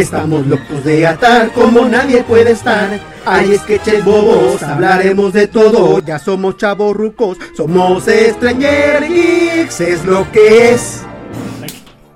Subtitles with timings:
[0.00, 2.98] Estamos locos de atar como nadie puede estar.
[3.24, 5.98] Hay sketches bobos, hablaremos de todo.
[6.00, 11.02] Ya somos chavos rucos, somos Stranger Geeks, es lo que es.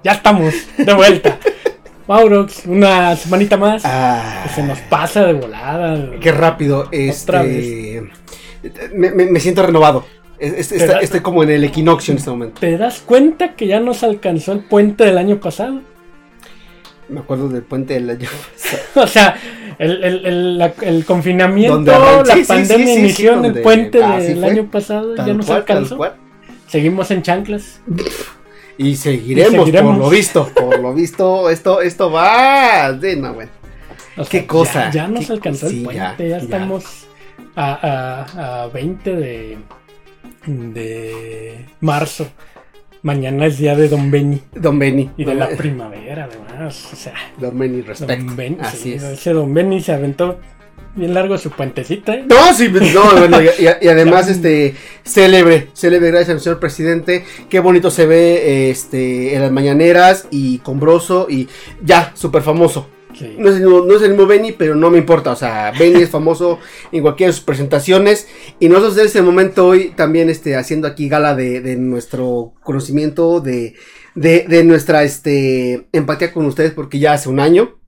[0.05, 1.39] Ya estamos de vuelta.
[2.09, 3.83] Maurox, una semanita más.
[3.85, 6.11] Ah, se nos pasa de volada.
[6.21, 6.89] qué rápido.
[6.91, 8.03] Este,
[8.95, 10.05] me, me- me siento renovado.
[10.41, 12.61] Da- estoy como en el equinoccio en este momento.
[12.61, 15.83] ¿Te das cuenta que ya nos alcanzó el puente del año pasado?
[17.11, 19.05] Me acuerdo del puente del año pasado.
[19.05, 19.37] O sea,
[19.79, 21.81] el, el- el- la- el confinamiento,
[22.25, 25.27] la sí, sí, pandemia sí, sí, inició sí, en el puente del año pasado, ya
[25.35, 25.99] nos alcanzó.
[26.69, 27.81] Seguimos en chanclas.
[28.79, 29.97] Y seguiremos, Y seguiremos.
[29.97, 30.49] por lo visto.
[30.55, 32.93] Por lo visto, esto, esto va.
[32.93, 33.51] De, no, bueno.
[34.17, 36.37] O Qué sea, cosa, Ya, ya nos qué- alcanzó sí, el puente, ya, ya, ya.
[36.39, 36.85] estamos
[37.57, 39.59] a, a- a 20 de,
[40.47, 42.27] de marzo.
[43.03, 45.11] Mañana es día de Don Benny Don Benny.
[45.17, 46.89] y de la primavera, además.
[46.93, 48.23] O sea, Don Benny, respect.
[48.23, 49.03] Don Benny, Así sí, es.
[49.03, 50.39] ese Don Benny se aventó
[50.95, 52.15] bien largo su puentecita.
[52.15, 52.25] ¿eh?
[52.29, 57.25] No, sí, pues, no, bueno, y, además, este, célebre, célebre, gracias al señor presidente.
[57.49, 61.49] Qué bonito se ve, este, en las mañaneras y con Broso y
[61.83, 62.89] ya, súper famoso.
[63.15, 63.37] Sí.
[63.39, 65.33] No es, el mismo, no es el mismo Benny, pero no me importa.
[65.33, 66.59] O sea, Benny es famoso
[66.93, 68.29] en cualquiera de sus presentaciones.
[68.59, 73.41] Y nosotros en este momento hoy también este, haciendo aquí gala de, de nuestro conocimiento,
[73.41, 73.75] de,
[74.15, 77.79] de, de nuestra este, empatía con ustedes, porque ya hace un año,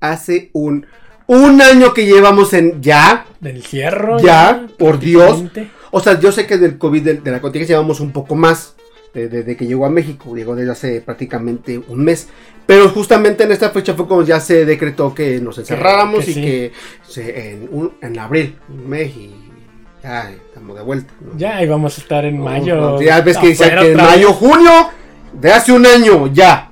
[0.00, 0.86] hace un,
[1.26, 3.26] un año que llevamos en ya.
[3.40, 4.18] Del cierro.
[4.18, 5.44] Ya, por Dios.
[5.90, 8.76] O sea, yo sé que del COVID, de, de la contingencia, llevamos un poco más.
[9.14, 12.28] Desde de que llegó a México, llegó desde hace prácticamente un mes.
[12.66, 16.34] Pero justamente en esta fecha fue como ya se decretó que nos encerráramos que y
[16.34, 16.40] sí.
[16.42, 16.72] que
[17.06, 19.34] se- en, un- en abril, un mes y
[20.02, 21.12] ya estamos de vuelta.
[21.20, 21.38] ¿no?
[21.38, 22.76] Ya, ahí vamos a estar en No, mayo.
[22.76, 24.70] no, ya ves que que en mayo, junio,
[25.32, 26.70] de hace un año, ya.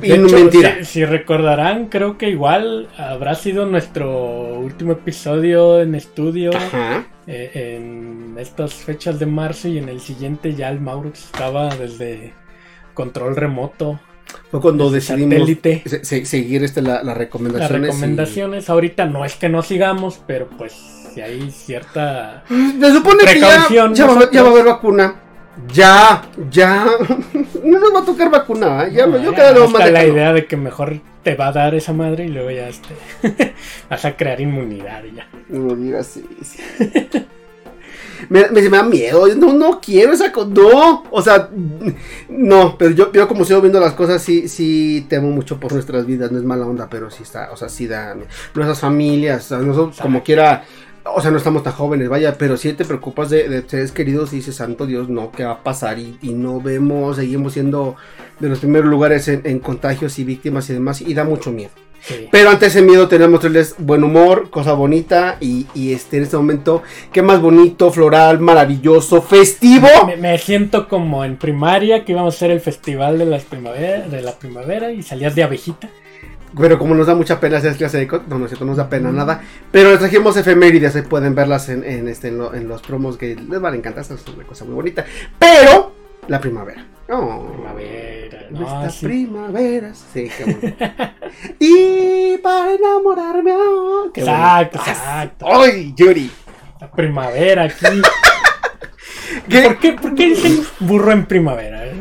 [0.00, 0.76] De hecho, mentira.
[0.80, 7.06] Si, si recordarán, creo que igual habrá sido nuestro último episodio en estudio Ajá.
[7.26, 12.32] eh, en estas fechas de marzo y en el siguiente ya el Maurux estaba desde
[12.94, 13.98] control remoto,
[14.50, 15.48] Fue cuando decidimos
[16.04, 17.80] se- seguir este, la- las Las recomendaciones.
[17.80, 20.72] y- recomendaciones ahorita no es que no sigamos, pero pues
[21.14, 22.44] si hay cierta...
[22.48, 24.64] Se supone que ya, va, a haber- ya va a haber nosotros.
[24.66, 25.14] vacuna.
[25.72, 26.86] Ya, ya.
[27.64, 28.84] No nos va a tocar vacuna.
[28.84, 28.92] ¿eh?
[28.94, 31.74] Ya, No, yo cada vez más la idea de que mejor te va a dar
[31.74, 32.94] esa madre y luego ya este,
[33.90, 35.28] vas a crear inmunidad y ya.
[35.48, 36.62] Digas sí, sí.
[38.28, 39.26] Me, me, me da miedo.
[39.36, 40.50] No, no quiero esa cosa.
[40.50, 41.04] No.
[41.10, 41.50] O sea,
[42.28, 42.76] no.
[42.78, 46.30] Pero yo, yo como sigo viendo las cosas, sí, sí temo mucho por nuestras vidas.
[46.32, 47.50] No es mala onda, pero sí está.
[47.52, 48.16] O sea, sí da.
[48.54, 49.46] Nuestras familias.
[49.46, 50.64] o sea, nosotros como quiera.
[51.14, 54.32] O sea, no estamos tan jóvenes, vaya, pero sí te preocupas de, de seres queridos
[54.32, 55.98] y dices, santo Dios, no, ¿qué va a pasar?
[55.98, 57.96] Y, y no vemos, seguimos siendo
[58.38, 61.70] de los primeros lugares en, en contagios y víctimas y demás, y da mucho miedo.
[62.00, 62.28] Sí.
[62.30, 66.36] Pero ante ese miedo tenemos traerles buen humor, cosa bonita y, y, este en este
[66.36, 66.82] momento,
[67.12, 69.88] qué más bonito, floral, maravilloso, festivo.
[70.06, 74.08] Me, me siento como en primaria que íbamos a hacer el festival de las primavera,
[74.08, 75.90] de la primavera y salías de abejita.
[76.56, 78.78] Pero como nos da mucha pena hacer clase de no, no es cierto, no nos
[78.78, 79.42] da pena nada.
[79.70, 83.16] Pero les trajimos efemérides, ahí pueden verlas en, en, este, en, lo- en los promos
[83.18, 85.04] que les van a encantar, es una cosa muy bonita.
[85.38, 85.92] Pero
[86.26, 86.84] la primavera.
[87.10, 89.06] Oh, Primavera, no, Estas sí.
[89.06, 90.04] primaveras.
[90.12, 90.76] Sí, qué bueno.
[91.58, 93.52] y para enamorarme.
[94.14, 94.90] qué Exacto, bonito.
[95.00, 95.46] exacto.
[95.50, 96.30] ¡Ay, Yuri!
[96.80, 97.84] La primavera aquí.
[99.48, 99.62] ¿Qué?
[99.62, 101.86] ¿Por qué, ¿Por qué dicen burro en primavera?
[101.86, 101.92] eh?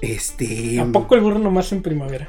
[0.00, 0.74] Este.
[0.76, 2.28] Tampoco el burro nomás en primavera.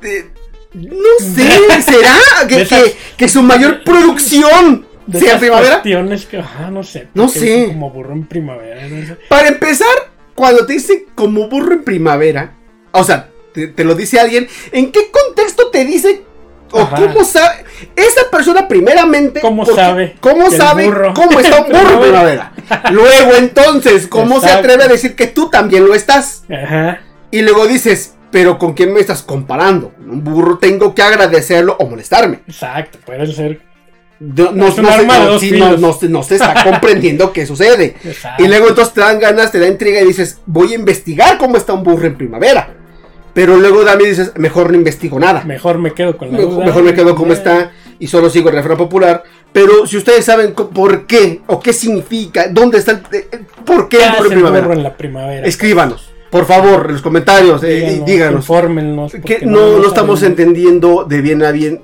[0.00, 0.30] De-
[0.74, 2.14] no sé, ¿será?
[2.48, 5.82] Que, esas- que, que su mayor producción De sea primavera.
[5.82, 7.08] que, ajá, no sé.
[7.14, 7.66] No sé.
[7.68, 8.88] Como burro en primavera.
[8.88, 9.16] no sé.
[9.28, 9.88] Para empezar,
[10.34, 12.54] cuando te dicen como burro en primavera,
[12.90, 16.22] o sea, te, te lo dice alguien, ¿en qué contexto te dice?
[16.72, 16.96] ¿O Ajá.
[16.96, 17.64] cómo sabe?
[17.94, 19.40] Esa persona primeramente...
[19.40, 22.52] ¿Cómo sabe ¿Cómo sabe burro cómo está un burro en primavera?
[22.90, 26.42] Luego entonces, ¿cómo se atreve a decir que tú también lo estás?
[26.50, 27.00] Ajá.
[27.30, 29.92] Y luego dices, pero ¿con quién me estás comparando?
[30.04, 32.40] Un burro tengo que agradecerlo o molestarme.
[32.48, 33.60] Exacto, puede ser.
[34.18, 37.94] No, no, Es no se- no, sí, no- está comprendiendo qué sucede.
[38.02, 38.42] Exacto.
[38.42, 41.56] Y luego entonces te dan ganas, te da intriga y dices, voy a investigar cómo
[41.56, 42.74] está un burro en primavera.
[43.34, 45.44] Pero luego Dami dices, mejor no investigo nada.
[45.44, 46.64] Mejor me quedo con la Mejor, duda.
[46.64, 47.70] mejor me quedo como está
[48.00, 49.22] y solo sigo el refrán popular.
[49.52, 53.88] Pero si ustedes saben por qué o qué significa, dónde está el, eh, eh, por
[53.88, 55.46] qué ¿Qué el burro en primavera, burro en la primavera?
[55.46, 58.40] escríbanos, por favor, en los comentarios, eh, Díganos, díganos.
[58.40, 59.12] Infórmennos.
[59.24, 61.80] Que no, no estamos entendiendo de bien a bien.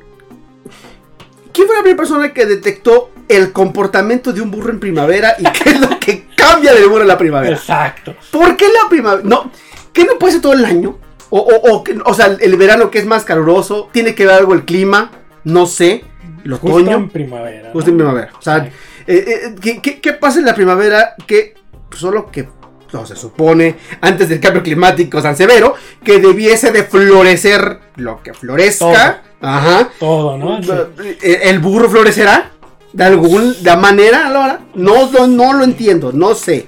[1.52, 5.44] ¿Quién fue la primera persona que detectó el comportamiento de un burro en primavera y
[5.44, 7.54] qué es lo que cambia del burro en la primavera?
[7.54, 8.16] Exacto.
[8.32, 9.22] ¿Por qué la primavera?
[9.24, 9.52] No,
[9.92, 10.98] ¿qué no puede ser todo el año?
[11.28, 14.54] O, o, o, o sea, el verano que es más caluroso, tiene que ver algo
[14.54, 15.12] el clima,
[15.44, 16.02] no sé,
[16.44, 17.70] el Justo otoño, en primavera.
[17.72, 18.32] justo en primavera.
[18.36, 18.72] O sea, eh,
[19.06, 21.54] eh, ¿qué, qué, qué pasa en la primavera que
[21.92, 22.48] solo que
[22.92, 28.34] no, se supone antes del cambio climático tan severo que debiese de florecer lo que
[28.34, 29.22] florezca?
[29.40, 29.88] Ajá.
[29.98, 30.58] Todo, ¿no?
[31.02, 32.52] Eh, ¿El burro florecerá?
[32.92, 34.60] ¿De alguna manera, Laura?
[34.74, 36.66] No, no, no lo entiendo, no sé.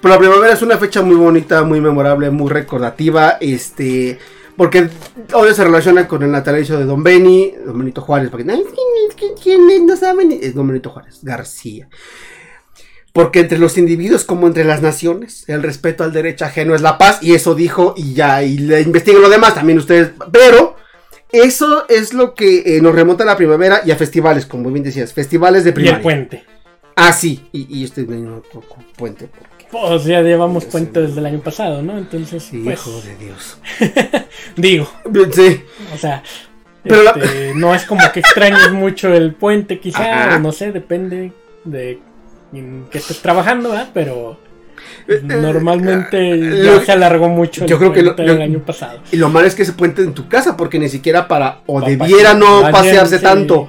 [0.00, 3.36] Pero la primavera es una fecha muy bonita, muy memorable, muy recordativa.
[3.40, 4.18] Este.
[4.56, 4.88] Porque
[5.34, 8.30] obvio se relaciona con el natalicio de Don Benny, Don Benito Juárez.
[8.30, 9.34] Porque, "Ay, ¿quién?
[9.36, 9.86] ¿Quién- quién?
[9.86, 10.32] No saben.
[10.32, 11.88] Es Don Benito Juárez García.
[13.12, 16.96] Porque entre los individuos como entre las naciones, el respeto al derecho ajeno es la
[16.96, 17.18] paz.
[17.22, 18.42] Y eso dijo y ya.
[18.44, 20.10] Y le investiguen lo demás también ustedes.
[20.30, 20.76] Pero
[21.32, 24.84] eso es lo que eh, nos remonta a la primavera y a festivales, como bien
[24.84, 25.12] decías.
[25.12, 26.02] Festivales de Y el primavera.
[26.02, 26.44] puente.
[26.94, 27.48] Ah, sí.
[27.52, 29.26] Y, y no toco puente.
[29.28, 30.70] Porque, Pues ya llevamos Sí.
[30.70, 31.98] puente desde el año pasado, ¿no?
[31.98, 33.58] Entonces, pues, hijo de Dios.
[34.56, 34.88] digo,
[35.32, 35.62] Sí.
[35.94, 36.22] o sea,
[36.84, 40.72] Pero la- este, no es como que extrañes mucho el puente, quizá, o no sé,
[40.72, 41.32] depende
[41.64, 41.98] de
[42.52, 43.90] qué estés trabajando, ¿verdad?
[43.94, 44.38] Pero
[45.08, 48.38] Eh, normalmente eh, ya lo- se alargó mucho yo el creo que lo- puente lo-
[48.38, 49.00] del año pasado.
[49.12, 51.80] Y lo malo es que ese puente en tu casa, porque ni siquiera para, o
[51.80, 53.22] debiera no pasearse sí.
[53.24, 53.68] tanto.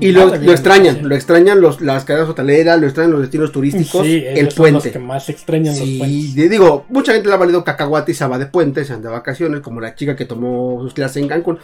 [0.00, 4.06] Y lo, lo extrañan, lo extrañan los, las cadenas hoteleras, lo extrañan los destinos turísticos,
[4.06, 4.90] Sí, el ellos son los puente.
[4.92, 6.34] que más extrañan los Sí, puentes.
[6.34, 9.10] de- digo, mucha gente le ha valido cacahuate y se va de puente, se anda
[9.10, 11.58] de vacaciones, como la chica que tomó sus clases en Cancún.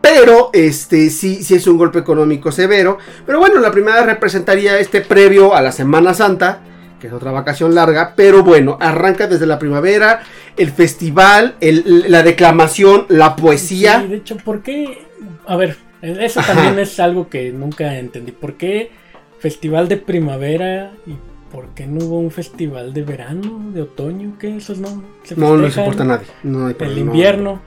[0.00, 2.98] Pero, este, sí, sí es un golpe económico severo.
[3.26, 6.60] Pero bueno, la primera representaría este previo a la Semana Santa,
[7.00, 8.14] que es otra vacación larga.
[8.16, 10.22] Pero bueno, arranca desde la primavera,
[10.56, 14.00] el festival, el- la declamación, la poesía.
[14.02, 15.06] Sí, de hecho, ¿por qué?
[15.46, 18.32] A ver, eso también es algo que nunca entendí.
[18.32, 18.90] ¿Por qué
[19.38, 21.14] festival de primavera y
[21.52, 24.36] por qué no hubo un festival de verano, de otoño?
[24.38, 24.56] ¿Qué?
[24.56, 25.84] Esos no se No, no les festejan?
[25.84, 26.26] importa a nadie.
[26.42, 27.60] No hay El invierno.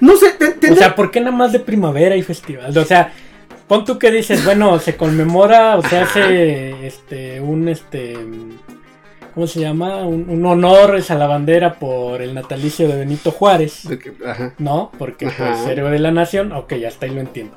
[0.00, 2.76] No sé, te- O tendré- sea, ¿por qué nada más de primavera y festival?
[2.76, 3.12] O sea,
[3.68, 8.16] pon tú que dices, bueno, se conmemora o se hace este un este
[9.32, 10.02] ¿cómo se llama?
[10.04, 13.88] Un, un honor es a la bandera por el natalicio de Benito Juárez.
[13.88, 14.54] de que- ajá.
[14.58, 15.52] No, porque Ajá.
[15.54, 17.56] pues héroe de la nación, ok, hasta ahí lo entiendo.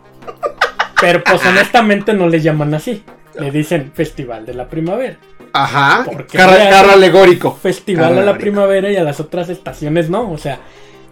[1.00, 3.04] Pero pues honestamente no le llaman así.
[3.40, 5.18] Le dicen Festival de la Primavera.
[5.54, 6.04] Ajá.
[6.06, 7.56] Porque Carro, carro alegórico.
[7.62, 8.40] Festival a la Alegórico.
[8.42, 10.32] primavera y a las otras estaciones no.
[10.32, 10.60] O sea,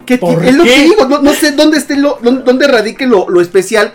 [0.06, 0.70] ¿Qué ¿Por es lo qué?
[0.70, 3.92] que digo, no, no sé dónde esté lo, dónde, dónde radique lo, lo especial.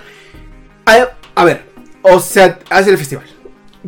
[0.86, 1.66] A, a ver,
[2.02, 3.26] o sea, hace el festival.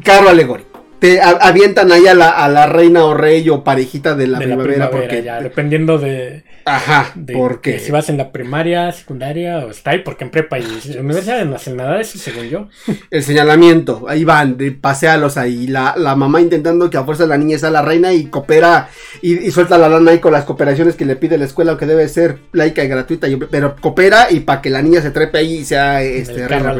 [0.03, 0.68] Carro alegórico.
[0.99, 4.45] Te avientan ahí a la, a la reina o rey o parejita de la de
[4.47, 4.77] primavera.
[4.77, 7.71] la primavera porque, ya, dependiendo de, Ajá, de- porque.
[7.73, 10.65] de si vas en la primaria, secundaria o está ahí, porque en prepa y
[10.99, 12.67] universidad en las edades, según yo.
[13.11, 15.67] El señalamiento, ahí van, de pasealos ahí.
[15.67, 18.89] La, la mamá intentando que a fuerza la niña sea la reina y coopera
[19.21, 21.85] y, y suelta la lana ahí con las cooperaciones que le pide la escuela, aunque
[21.85, 25.37] debe ser laica y gratuita, y- pero coopera y para que la niña se trepe
[25.37, 26.75] ahí y sea este, el reina.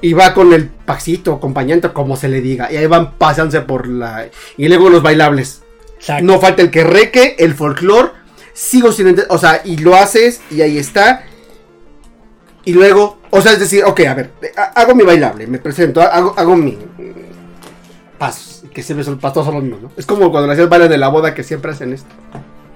[0.00, 2.72] Y va con el paxito, acompañante, como se le diga.
[2.72, 4.28] Y ahí van pasándose por la.
[4.56, 5.62] Y luego los bailables.
[5.98, 6.24] Exacto.
[6.24, 8.10] No falta el que reque, el folclore.
[8.54, 9.30] Sigo sin entender.
[9.34, 11.24] O sea, y lo haces y ahí está.
[12.64, 13.18] Y luego.
[13.30, 14.30] O sea, es decir, ok, a ver.
[14.56, 16.72] ha- Hago mi bailable, me presento, hago, hago mi.
[16.72, 18.62] mm, Pasos.
[18.72, 19.90] Que siempre son pasos son los mismos, ¿no?
[19.96, 22.08] Es como cuando le hacías baile de la boda que siempre hacen esto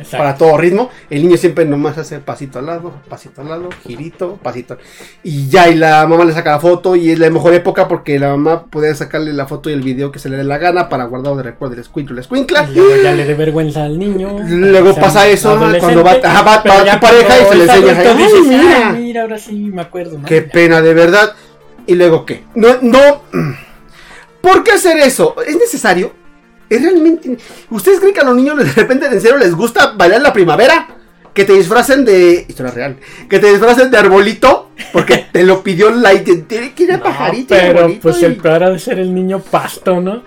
[0.01, 0.17] Exacto.
[0.19, 0.91] para todo ritmo.
[1.09, 4.79] El niño siempre nomás hace pasito al lado, pasito al lado, girito, pasito.
[5.23, 8.19] Y ya, y la mamá le saca la foto y es la mejor época porque
[8.19, 10.89] la mamá puede sacarle la foto y el video que se le dé la gana
[10.89, 12.67] para guardar de recuerdo el escuintlo, la escuincla.
[12.71, 14.39] Y luego ya le dé vergüenza al niño.
[14.49, 18.17] Luego pasa eso, cuando va- ajá, va- va tu pareja y se le enseña, ay,
[18.17, 18.91] dices, mira.
[18.91, 20.19] "Ay, mira, ahora sí me acuerdo.
[20.27, 20.53] Qué Ya.
[20.53, 21.35] pena, de verdad.
[21.87, 22.45] Y luego, ¿qué?
[22.55, 23.23] No, no.
[24.41, 25.35] ¿Por qué hacer eso?
[25.47, 26.13] ¿Es necesario?
[26.71, 27.37] ¿Es realmente.?
[27.69, 30.87] ¿Ustedes creen que a los niños de repente en serio les gusta bailar la primavera?
[31.35, 32.47] Que te disfracen de.
[32.49, 32.97] Historia real.
[33.29, 34.71] Que te disfracen de arbolito.
[34.93, 36.11] Porque te lo pidió la.
[36.25, 37.55] Tiene que ir a No, pajarito.
[37.55, 40.23] pero pues y- el peor ha de ser el niño pasto, ¿no?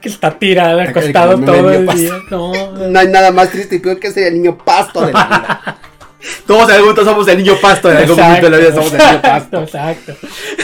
[0.00, 2.12] que está tirado, acostado todo el el día.
[2.30, 2.52] No,
[2.90, 5.78] No hay nada más triste y peor que ser el niño pasto de la vida.
[6.46, 8.92] Todos en algún momento somos el niño pasto, en algún momento de la vida somos
[8.92, 9.62] el niño pasto.
[9.62, 10.12] Exacto.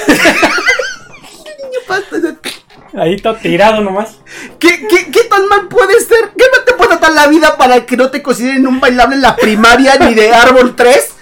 [0.09, 2.62] Niño pasto, es-
[2.95, 4.19] Ahí todo tirado nomás.
[4.59, 6.31] ¿Qué, qué, ¿Qué tan mal puede ser?
[6.37, 9.23] ¿Qué no te puede tratar la vida para que no te consideren un bailable en
[9.23, 11.15] la primaria ni de árbol 3?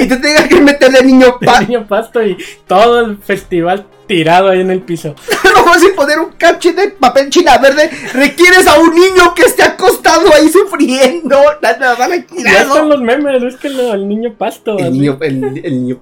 [0.00, 1.60] Y te tengas que meter de niño pasto.
[1.66, 5.14] niño pasto y todo el festival tirado ahí en el piso.
[5.58, 7.90] No vas a poner un capche de papel china verde.
[8.14, 11.36] Requieres a un niño que esté acostado ahí sufriendo.
[11.60, 12.68] Nada, van a Ya tirado.
[12.74, 14.78] están los memes, es que lo- el niño pasto.
[14.78, 14.92] El así.
[14.92, 16.00] niño, el, el niño.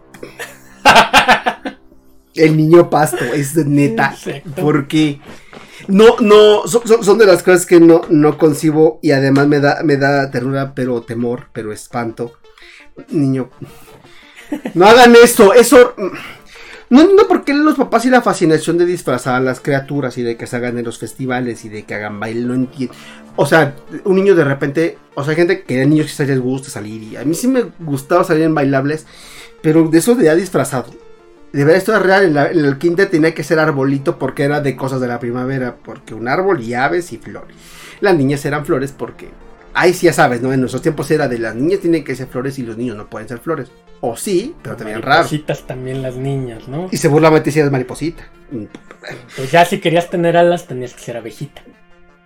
[2.36, 4.14] el niño pasto, es neta.
[4.14, 4.62] Exacto.
[4.62, 5.20] Porque
[5.88, 9.96] no, no, son, de las cosas que no, no concibo y además me da, me
[9.96, 12.32] da ternura, pero temor, pero espanto.
[13.10, 13.50] Niño.
[14.74, 15.94] No hagan eso, eso.
[16.88, 20.22] No entiendo por qué los papás y la fascinación de disfrazar a las criaturas y
[20.22, 22.94] de que se hagan en los festivales y de que hagan baile, no entiendo.
[23.34, 23.74] O sea,
[24.04, 27.02] un niño de repente, o sea, hay gente que a niños que les gusta salir
[27.02, 29.06] y a mí sí me gustaba salir en bailables,
[29.62, 31.05] pero de eso de ya disfrazado.
[31.56, 32.24] De verdad, esto es real.
[32.24, 35.76] En, la- el kinder tenía que ser arbolito porque era de cosas de la primavera.
[35.82, 37.56] Porque un árbol y aves y flores.
[38.00, 39.30] Las niñas eran flores porque.
[39.72, 40.52] Ahí sí ya sabes, ¿no?
[40.54, 43.08] En nuestros tiempos era de las niñas tienen que ser flores y los niños no
[43.10, 43.68] pueden ser flores.
[44.00, 45.22] O sí, pero también raro.
[45.22, 46.88] Maripositas también las niñas, ¿no?
[46.90, 48.24] Y se burlaban te decías mariposita.
[49.36, 51.62] Pues ya si querías tener alas tenías que ser abejita.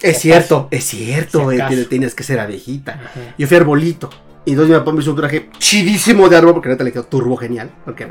[0.01, 2.93] Es Si cierto, es cierto, Si eh, tienes que ser abejita.
[2.93, 3.35] Ajá.
[3.37, 4.11] Yo fui arbolito.
[4.45, 7.37] Y entonces papá me hizo un traje chidísimo de árbol, porque neta le quedó turbo
[7.37, 7.71] genial.
[7.85, 8.07] Porque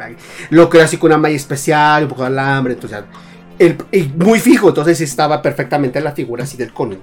[0.52, 3.00] lo creó así con una malla especial, un poco de alambre, entonces.
[3.58, 3.76] el-
[4.16, 6.96] muy fijo, entonces estaba perfectamente la figura así del cono.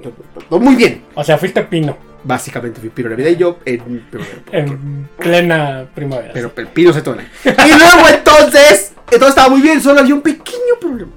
[0.50, 1.02] muy bien.
[1.14, 4.04] O sea, fuiste pino Básicamente fui Piro Navidad y yo en.
[4.10, 6.32] Pero, en plena primavera.
[6.34, 7.22] pero el Piro se tona.
[7.44, 8.92] Y luego entonces.
[9.12, 11.12] Entonces estaba muy bien, solo había un pequeño problema.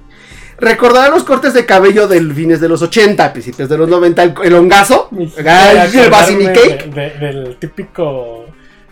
[0.60, 4.34] Recordarán los cortes de cabello del fines de los 80, principios de los 90, el,
[4.44, 6.84] el hongazo, el basilic cake.
[6.94, 8.44] de- de- del típico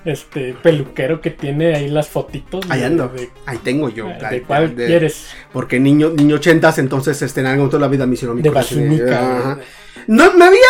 [0.04, 2.64] este peluquero que tiene ahí las fotitos.
[2.70, 3.08] Ahí ando.
[3.08, 4.06] De, Ahí tengo yo.
[4.06, 5.26] de Ahí- cuál de- quieres.
[5.52, 8.42] Porque niño, niño ochentas, entonces este, en algún momento de la vida me hicieron mi
[8.42, 9.58] De.
[10.06, 10.62] No, me veía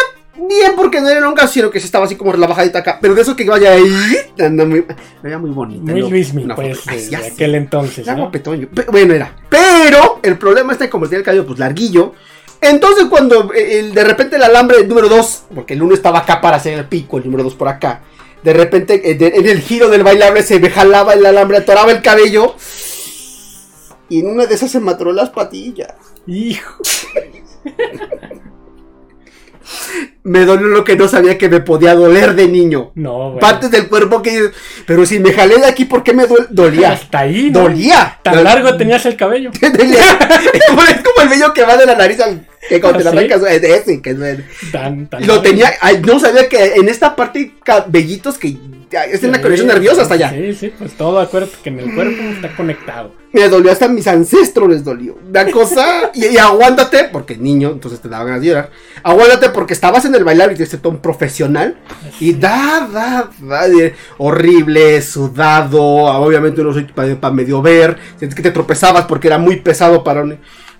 [0.48, 2.98] bien porque no era un sino que sí estaba así como la bajadita acá.
[3.00, 5.92] Pero de eso que vaya ahí, anda muy, me veía muy bonita.
[5.92, 6.02] Muy
[6.44, 6.80] Una pues.
[6.86, 8.16] Ay, de, aquel entonces, ¿no?
[8.16, 9.34] guapetón Bueno, era.
[9.48, 12.12] Pero el problema está en como tenía el cabello pues larguillo.
[12.60, 16.40] Entonces cuando eh, el- de repente el alambre número 2, porque el uno estaba acá
[16.40, 18.02] para hacer el pico, el número 2 por acá.
[18.42, 22.02] De repente eh, en el giro del bailable se me jalaba el alambre, atoraba el
[22.02, 22.54] cabello.
[24.08, 25.94] Y en una de esas se me atoró las patillas.
[26.26, 26.82] Hijo.
[30.28, 32.92] Me dolió lo que no sabía que me podía doler de niño.
[32.94, 33.38] No, bueno.
[33.38, 34.50] Partes del cuerpo que...
[34.86, 36.46] Pero si me jalé de aquí, ¿por qué me duele?
[36.50, 36.92] Dolía.
[36.92, 37.60] Hasta ahí, ¿no?
[37.60, 38.18] Dolía.
[38.22, 39.50] Tan largo tenías el cabello.
[39.60, 40.18] Dolía.
[40.52, 42.46] es, como, es como el vello que va de la nariz al...
[42.68, 43.44] Que cuando te la ¿Ah, sí?
[43.48, 44.70] es de ese, que es...
[44.72, 45.72] Tan, tan Lo tenía...
[45.80, 48.56] ay, no sabía que en esta parte hay cabellitos que...
[49.10, 50.30] Es en la conexión nerviosa hasta allá.
[50.30, 53.12] Sí, sí, pues todo, acuérdate que en el cuerpo está conectado.
[53.32, 55.18] Me dolió hasta a mis ancestros les dolió.
[55.28, 56.10] Una cosa.
[56.14, 58.70] Y, y aguántate, porque niño, entonces te daban ganas de llorar.
[59.02, 61.76] Aguántate porque estabas en el bailar y tienes este tono profesional.
[62.18, 63.66] Y da, da, da.
[64.16, 65.82] horrible, sudado.
[65.82, 67.98] Obviamente no soy para medio ver.
[68.18, 70.38] Sientes que te tropezabas porque era muy pesado para un.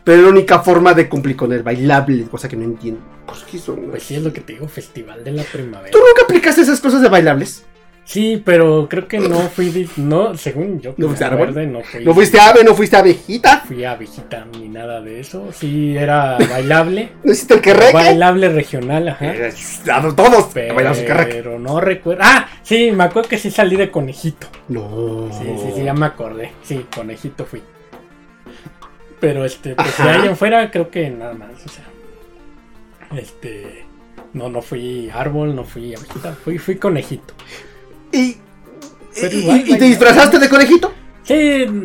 [0.09, 2.99] Pero la única forma de cumplir con el bailable, cosa que no entiendo.
[3.27, 5.91] Cosas que son- Pues sí, es lo que te digo, Festival de la Primavera.
[5.91, 7.67] ¿Tú nunca aplicaste esas cosas de bailables?
[8.07, 11.51] Sí, pero creo que no fui, no, según yo ¿No fuiste árbol?
[11.51, 13.65] acuerde, no fui, ¿No fuiste ave, no fuiste abejita?
[13.69, 15.51] fui a visita ni nada de eso.
[15.53, 19.27] Sí, era bailable, ¿No hiciste el que bailable regional, ajá.
[19.35, 19.53] Eh,
[20.17, 21.07] Todos bailamos el.
[21.29, 22.23] Pero no recuerdo.
[22.25, 24.47] Ah, sí, me acuerdo que sí salí de conejito.
[24.69, 25.29] No.
[25.39, 26.53] Sí, sí, sí, ya me acordé.
[26.63, 27.61] Sí, conejito fui.
[29.21, 30.05] Pero este, pues Ajá.
[30.05, 31.85] de ahí en fuera creo que nada más, o sea.
[33.17, 33.85] Este,
[34.35, 37.35] no, no fui árbol, no fui abejita, fui, fui conejito.
[38.13, 38.37] ¿Y,
[39.17, 40.93] y- y te disfrazaste de conejito?
[41.25, 41.35] Sí,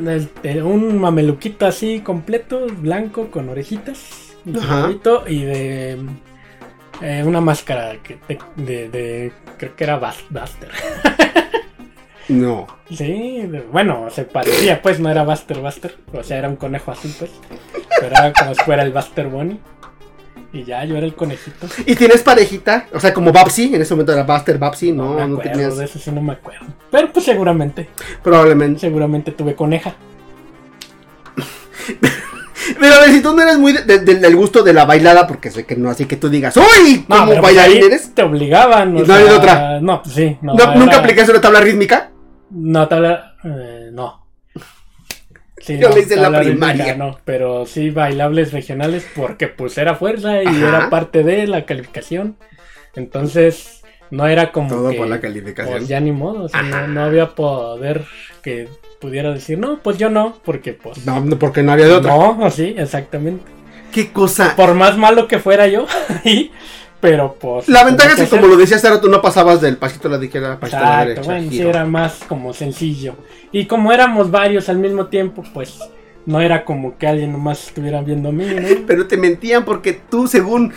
[0.09, 5.97] este, un mameluquito así completo, blanco, con orejitas, sombrerito y de
[7.01, 8.17] eh, una máscara que
[8.57, 10.69] de, de- creo que era Buster.
[12.29, 12.67] No.
[12.89, 17.11] Sí, bueno, se parecía, pues no era Buster Buster, o sea, era un conejo azul,
[17.19, 17.31] pues,
[17.99, 19.59] pero era como si fuera el Buster Bunny.
[20.53, 21.65] Y ya, yo era el conejito.
[21.85, 22.85] ¿Y tienes parejita?
[22.93, 25.77] O sea, como Babsy, en ese momento era Buster Babsy, no, me no, acuerdo, tenías.
[25.77, 26.65] de eso sí no me acuerdo.
[26.91, 27.89] Pero pues seguramente,
[28.21, 28.79] Probablemente.
[28.81, 29.95] seguramente tuve coneja.
[32.79, 34.85] Pero a ver, si tú no eres muy de- de- de- del gusto de la
[34.85, 37.03] bailada, porque sé que no, así que tú digas, ¡Uy!
[37.09, 38.13] No, ¿Cómo pero pues bailarín eres?
[38.15, 38.95] Te obligaban.
[38.95, 39.79] o ¿Y no sea, otra?
[39.81, 40.37] No, pues sí.
[40.41, 42.11] No, ¿No- ¿Nunca era- aplicaste una tabla rítmica?
[42.53, 43.35] No, tabla.
[43.43, 44.25] eh, no.
[45.57, 46.95] Sí, Yo no, le hice la primaria.
[46.97, 50.67] No, pero sí bailables regionales porque pues era fuerza y Ajá.
[50.67, 52.35] era parte de la calificación.
[52.95, 53.81] Entonces
[54.11, 55.77] no era como Todo que, por la calificación.
[55.77, 56.81] pues, ya ni modo, o sea, Ajá.
[56.81, 58.03] no, no había poder
[58.41, 58.67] que
[58.99, 61.05] pudiera decir, no, pues yo no, porque pues...
[61.05, 62.11] No, porque no había de otra.
[62.13, 63.45] No, sí, exactamente.
[63.93, 64.55] ¿Qué cosa?
[64.57, 65.87] Por más malo que fuera yo,
[66.25, 66.51] ahí,
[67.03, 67.67] pero pues...
[67.67, 70.23] La ventaja es que, como lo decía hace rato, no pasabas del pasito a la
[70.23, 71.31] izquierda al pasito a la Exacto, derecha.
[71.33, 73.15] bueno, sí era más como sencillo.
[73.51, 75.79] Y como éramos varios al mismo tiempo, pues
[76.25, 78.65] no era como que alguien nomás estuviera viendo a mí, ¿no?
[78.87, 80.71] Pero te mentían porque tú, según.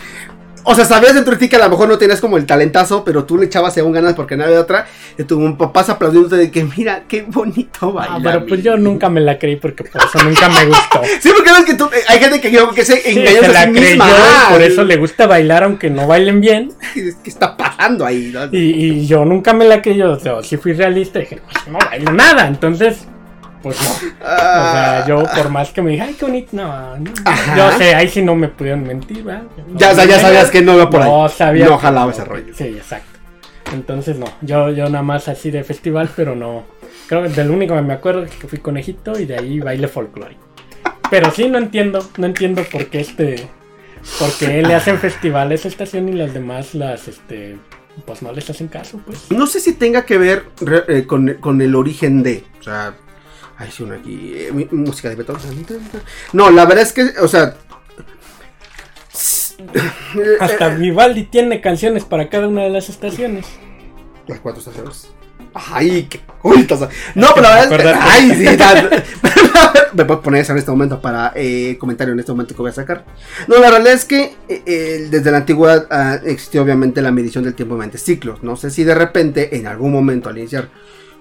[0.69, 3.03] O sea, sabías dentro de ti que a lo mejor no tenías como el talentazo,
[3.05, 4.85] pero tú le echabas según ganas porque no había otra.
[5.17, 8.15] Y tu papás aplaudiéndote de que, mira, qué bonito baila.
[8.15, 8.89] Ah, pero pues yo niño".
[8.91, 11.01] nunca me la creí porque por eso nunca me gustó.
[11.21, 11.85] Sí, porque ves que tú.
[11.85, 14.07] eh, Hay gente que, yo- que se Sí, engaña se a la sí creyó misma.
[14.09, 16.71] y Ah, por eso le gusta bailar aunque no bailen bien.
[16.93, 18.31] ¿Qué está pasando ahí?
[18.33, 18.45] no?
[18.51, 21.79] Y, y yo nunca me la creí, o sea, sí fui realista dije, pues no
[21.79, 23.07] bailo nada, entonces,
[23.61, 23.89] pues no.
[23.89, 27.11] O Ah, sea, yo por más que me dije, ay, qué bonito, no, no.
[27.55, 29.43] Yo sé, ahí sí no me pudieron mentir, ¿verdad?
[29.67, 31.09] No, Ya, o sea, ya sabías que no iba por ahí.
[31.09, 31.65] No sabía.
[31.65, 32.53] No jalaba ese rollo.
[32.55, 33.17] Sí, exacto.
[33.73, 36.63] Entonces no, yo, yo nada más así de festival, pero no.
[37.07, 39.87] Creo que del único que me acuerdo es que fui conejito y de ahí baile
[39.87, 40.41] folclórico.
[41.09, 43.47] Pero sí no entiendo, no entiendo por qué este.
[44.19, 47.57] Porque le hacen festival a estación y las demás las este.
[48.05, 49.31] Pues no les hacen caso, pues.
[49.31, 50.45] No sé si tenga que ver
[50.87, 52.43] eh, con, con el origen de.
[52.59, 52.93] O sea.
[53.57, 54.33] Hay sí, una aquí.
[54.35, 55.65] eh, música de Beethoven.
[56.33, 57.55] No, la verdad es que, o sea.
[60.39, 63.47] Hasta Vivaldi tiene canciones para cada una de las estaciones.
[64.27, 65.09] Las cuatro estaciones.
[65.53, 66.81] Ay, qué cultos.
[67.15, 67.99] No, pero la verdad es que.
[67.99, 69.03] Ay, sí, tal.
[69.93, 72.69] Me puedo poner eso en este momento para eh, comentario en este momento que voy
[72.69, 73.05] a sacar.
[73.47, 77.43] No, la realidad es que eh, eh, desde la antigüedad ah, existió obviamente la medición
[77.43, 78.43] del tiempo mediante ciclos.
[78.43, 80.69] No sé si de repente, en algún momento al iniciar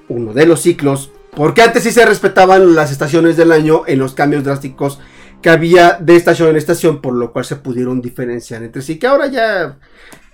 [0.08, 4.14] uno de los ciclos, porque antes sí se respetaban las estaciones del año en los
[4.14, 4.98] cambios drásticos
[5.42, 9.06] que había de estación en estación, por lo cual se pudieron diferenciar entre sí, que
[9.06, 9.76] ahora ya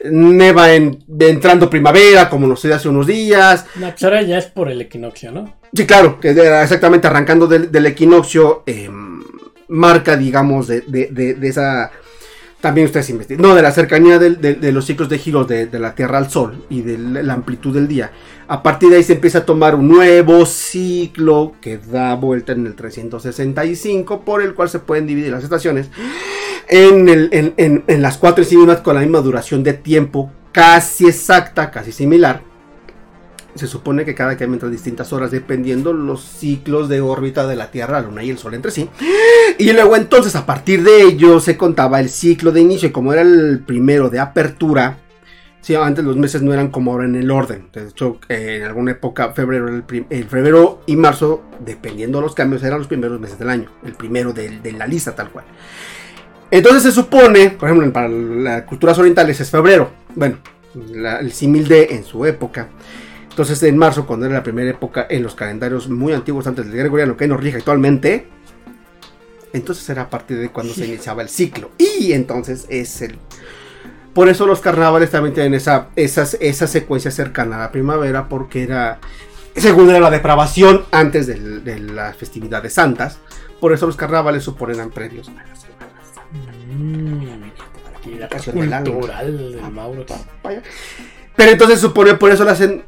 [0.05, 3.67] neva en, entrando primavera, como nos dio hace unos días.
[3.77, 5.59] No, pues ahora ya es por el equinoccio, ¿no?
[5.75, 8.89] Sí, claro, que exactamente arrancando del, del equinoccio, eh,
[9.69, 11.91] marca, digamos, de, de- de- de esa...
[12.63, 13.43] También ustedes investigan.
[13.43, 16.81] No, de la cercanía de, los ciclos de giros de, la Tierra al Sol y
[16.83, 18.13] de la amplitud del día.
[18.49, 22.65] A partir de ahí se empieza a tomar un nuevo ciclo que da vuelta en
[22.67, 25.89] el 365, por el cual se pueden dividir las estaciones
[26.69, 28.45] en, el- en- en- en las cuatro
[28.85, 32.43] con la misma duración de tiempo, casi exacta, casi similar.
[33.55, 37.71] Se supone que cada que entre distintas horas dependiendo los ciclos de órbita de la
[37.71, 38.89] Tierra, la Luna y el Sol entre sí.
[39.63, 43.13] Y luego entonces a partir de ello se contaba el ciclo de inicio y como
[43.13, 44.99] era el primero de apertura,
[45.61, 47.69] sí, antes los meses no eran como ahora en el orden.
[47.73, 52.65] De hecho, eh, en alguna época, febrero, el, febrero y marzo, dependiendo de los cambios,
[52.65, 53.71] eran los primeros meses del año.
[53.87, 55.45] El primero de, la lista tal cual.
[56.51, 59.93] Entonces se supone, por ejemplo, para las culturas orientales es febrero.
[60.17, 60.39] Bueno,
[60.75, 62.69] el símil de en su época.
[63.31, 66.77] Entonces en marzo, cuando era la primera época en los calendarios muy antiguos antes del
[66.77, 68.27] gregoriano que nos rige actualmente,
[69.53, 71.71] entonces era a partir de cuando se iniciaba el ciclo.
[71.79, 73.19] Y entonces es el...
[74.15, 78.63] Por eso los carnavales también tienen esa, esas, esa secuencia cercana a la primavera, porque
[78.63, 78.99] era,
[79.57, 83.19] según era la depravación antes de las festividades santas,
[83.59, 86.23] por eso los carnavales suponen previos a la Semana Santa.
[86.75, 87.43] Mm,
[87.97, 88.93] aquí la Canción año.
[88.93, 90.05] cultural del Mauro.
[90.43, 90.63] Vaya.
[91.35, 92.85] Pero entonces supone, por eso le hacen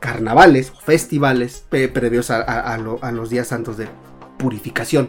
[0.00, 3.86] carnavales o festivales previos a, a- a lo- a los días santos de
[4.44, 5.08] purificación.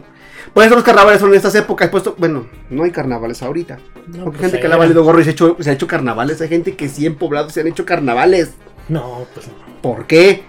[0.54, 1.90] Por eso los carnavales son en estas épocas.
[1.90, 3.78] Puesto, bueno, no hay carnavales ahorita.
[4.06, 5.68] No, Porque hay pues gente que le ha valido gorro y se ha, hecho, se
[5.70, 6.40] ha hecho carnavales.
[6.40, 8.52] Hay gente que sí en poblados se han hecho carnavales.
[8.88, 9.54] No, pues no.
[9.82, 10.42] ¿Por qué?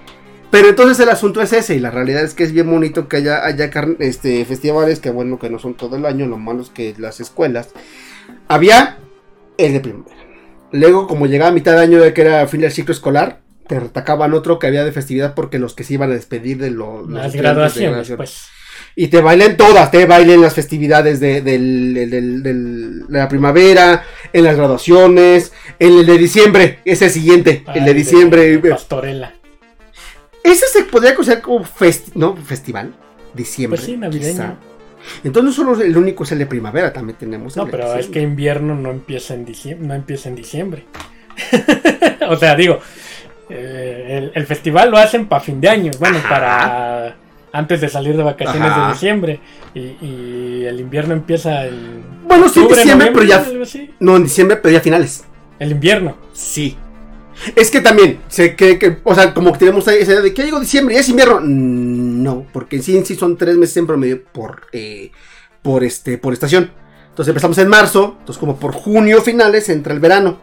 [0.52, 3.17] Pero entonces el asunto es ese, y la realidad es que es bien bonito que
[3.17, 3.69] haya, haya
[4.00, 7.19] este, festivales, que bueno que no son todo el año, lo malo es que las
[7.19, 7.69] escuelas.
[8.47, 8.97] Había
[9.58, 10.15] el de primavera.
[10.71, 13.80] Luego, como llegaba a mitad de año de que era fin del ciclo escolar, te
[13.80, 17.02] retacaban otro que había de festividad porque los que se iban a despedir de lo-
[17.02, 18.47] los, Las de graduaciones, pues.
[18.95, 24.55] Y te bailen todas, te bailen las festividades de, del- de la primavera, en las
[24.55, 28.57] graduaciones, en el de diciembre, ese siguiente, el de diciembre.
[28.59, 29.33] Pastorela.
[30.43, 32.35] Ese se podría considerar como festi- ¿no?
[32.37, 32.93] festival.
[33.33, 33.77] Diciembre.
[33.77, 34.31] Pues sí, navideño.
[34.31, 34.55] quizá.
[35.23, 37.93] Entonces no solo el único es el de primavera, también tenemos el No, de pero
[37.95, 39.87] es que invierno no empieza en diciembre.
[39.87, 40.85] No empieza en diciembre.
[42.29, 42.79] o sea, digo,
[43.49, 45.91] eh, el, el festival lo hacen para fin de año.
[45.99, 46.29] Bueno, Ajá.
[46.29, 47.15] para
[47.51, 48.88] antes de salir de vacaciones Ajá.
[48.88, 49.39] de diciembre.
[49.73, 52.03] Y, y el invierno empieza en.
[52.27, 53.45] Bueno, sí, en diciembre, pero ya-.
[53.99, 55.25] No, en diciembre, pero ya finales.
[55.60, 56.17] El invierno.
[56.33, 56.77] Sí.
[57.55, 60.43] Es que también, sé que, que, o sea, como que tenemos esa idea de que
[60.43, 61.39] llegó diciembre y es invierno.
[61.39, 65.12] No, porque en sí, en sí son tres meses en promedio por, eh,
[65.62, 66.71] por, este, por estación.
[67.10, 70.39] Entonces empezamos en marzo, entonces como por junio finales entra el verano.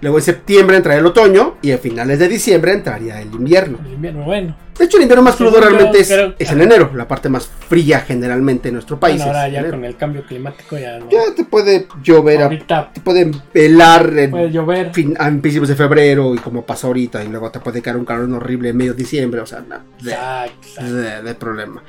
[0.00, 3.78] Luego en septiembre entraría el otoño y a finales de diciembre entraría el invierno.
[3.86, 4.56] El invierno, bueno.
[4.78, 7.46] De hecho, el invierno más crudo realmente es, creo- es en enero, la parte más
[7.68, 9.16] fría generalmente en nuestro país.
[9.16, 9.74] Bueno, ahora ya enero.
[9.76, 11.08] con el cambio climático ya no.
[11.08, 14.92] Ya te puede llover, a- Ahorita te puede velar en, puede llover.
[14.92, 18.04] fin- a principios de febrero y como pasa ahorita y luego te puede caer un
[18.04, 21.82] calor horrible en medio de diciembre, o sea, no, de, de- de problema.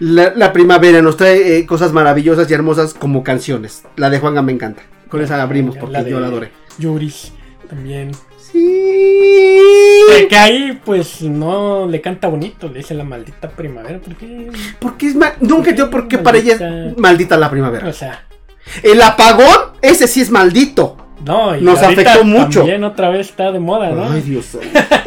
[0.00, 3.84] La, la primavera nos trae eh, cosas maravillosas y hermosas como canciones.
[3.94, 4.82] La de Juanga me encanta.
[5.08, 6.50] Con esa la abrimos porque La de yo la adoré.
[6.78, 7.32] Yuris
[7.72, 8.10] también.
[8.50, 8.58] Sí.
[10.12, 15.06] Eh, Que ahí pues no le canta bonito, le dice la maldita primavera, porque Porque
[15.08, 17.36] es ma- nunca entiendo por qué para ella es Maldita.
[17.38, 17.88] la primavera.
[17.88, 18.24] o sea,
[18.82, 20.98] El apagón, ese sí es maldito.
[21.24, 22.60] no, y Nos afectó mucho.
[22.60, 24.10] También otra vez está de moda, ¿no?
[24.10, 24.56] Ay, Dios.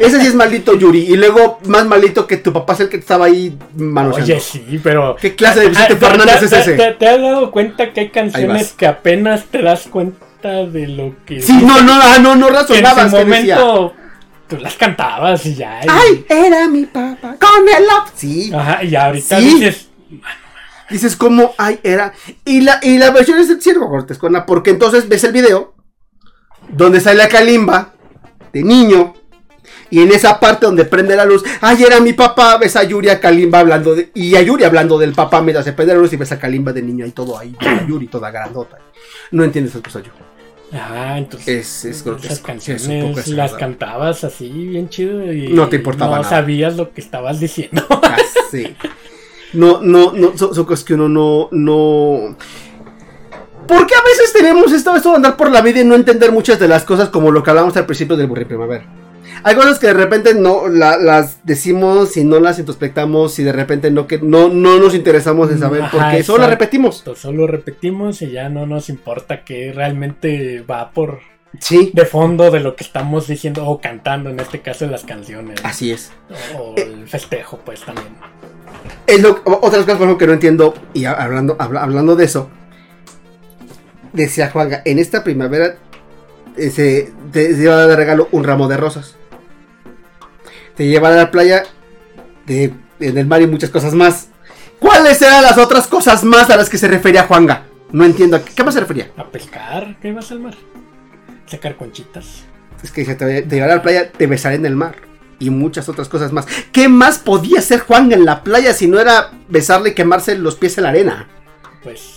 [0.00, 1.00] Ese sí es maldito, Yuri.
[1.02, 4.32] Y luego, más maldito que tu papá es el que estaba ahí manoseando.
[4.34, 6.72] Oye, sí, pero ¿Qué clase de Vicente Ah, ¿te- Fernández es ese?
[6.72, 11.16] Te, te has dado cuenta que hay canciones que apenas te das cuenta de lo
[11.24, 13.12] que Sí, no, no, ah, no, no en razonabas.
[13.12, 13.94] que decía, momento
[14.48, 15.80] tú las cantabas y ya.
[15.84, 17.36] y- Ay, era mi papá.
[17.40, 18.10] Con el love.
[18.14, 18.52] Sí.
[18.54, 19.44] Ajá, y ahorita Sí.
[19.54, 19.88] dices,
[20.88, 21.52] Dices, ¿cómo?
[21.58, 22.12] Ay, era.
[22.44, 25.74] Y la, y la versión es el circo, Cortés, Cona, porque entonces ves el video
[26.68, 27.92] donde sale a Kalimba
[28.52, 29.12] de niño.
[29.90, 33.08] Y en esa parte donde prende la luz, ay, era mi papá, ves a Yuri
[33.08, 36.12] a Kalimba hablando de, y a Yuri hablando del papá mientras se prende la luz
[36.12, 37.56] y ves a Kalimba de niño ahí todo ahí,
[37.88, 38.78] Yuri toda grandota.
[39.32, 40.12] No entiendes el cosa yo.
[40.72, 42.32] Ah, entonces Es, es esas grotesco.
[42.34, 43.58] es un canciones poco las desagradable.
[43.58, 46.28] cantabas así bien chido y No te importaba no nada.
[46.36, 47.84] sabías lo que estabas diciendo.
[48.02, 48.16] Ah,
[48.50, 48.74] sí.
[49.52, 52.36] No, no, no, son, son cosas que uno no, no.
[53.66, 56.30] ¿Por qué a veces tenemos esto, esto de andar por la vida y no entender
[56.32, 58.86] muchas de las cosas como lo que hablamos al principio del burri primavera?
[59.42, 63.52] Hay cosas que de repente no la- las decimos y no las introspectamos y de
[63.52, 67.04] repente no que no, no nos interesamos en saber por Ajá, qué, solo repetimos.
[67.16, 71.20] Solo repetimos y ya no nos importa que realmente va por
[71.60, 75.58] Sí, de fondo de lo que estamos diciendo o cantando, en este caso las canciones.
[75.64, 76.12] así es.
[76.58, 78.08] O el festejo, pues también.
[79.06, 82.24] Es lo, otras cosas por ejemplo, que no entiendo, y a- hablando, habla- hablando de
[82.26, 82.50] eso,
[84.12, 85.76] decía Juanga, en esta primavera
[86.58, 89.16] eh, se, te se lleva de regalo un ramo de rosas.
[90.76, 91.64] Te lleva a la playa,
[92.46, 94.28] de, en el mar y muchas cosas más.
[94.78, 97.64] ¿Cuáles eran las otras cosas más a las que se refería Juanga?
[97.92, 99.10] No entiendo, ¿a qué, más se refería?
[99.16, 100.54] A pescar, ¿qué vas al mar?
[101.46, 102.44] Sacar conchitas.
[102.82, 104.96] Es que te, te llevaré a la playa, te besaré en el mar.
[105.38, 106.46] Y muchas otras cosas más.
[106.72, 110.56] ¿Qué más podía hacer Juanga en la playa si no era besarle y quemarse los
[110.56, 111.28] pies en la arena?
[111.82, 112.16] Pues.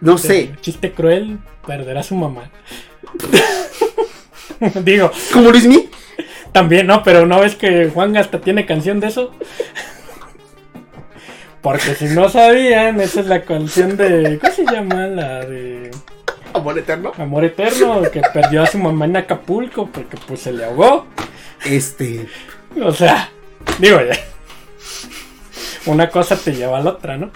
[0.00, 0.56] No sé.
[0.60, 2.50] Chiste cruel, perderá a su mamá.
[4.84, 5.88] Digo, ¿Como Luismi?
[6.52, 7.02] También, ¿no?
[7.02, 9.32] Pero ¿no ves que Juan hasta tiene canción de eso?
[11.62, 14.38] Porque si no sabían, esa es la canción de.
[14.40, 15.06] ¿Cómo se llama?
[15.06, 15.90] La de.
[16.54, 17.12] Amor eterno.
[17.18, 21.06] Amor Eterno, que perdió a su mamá en Acapulco porque pues se le ahogó.
[21.64, 22.26] Este.
[22.82, 23.30] O sea,
[23.78, 24.18] digo ya.
[25.86, 27.30] Una cosa te lleva a la otra, ¿no?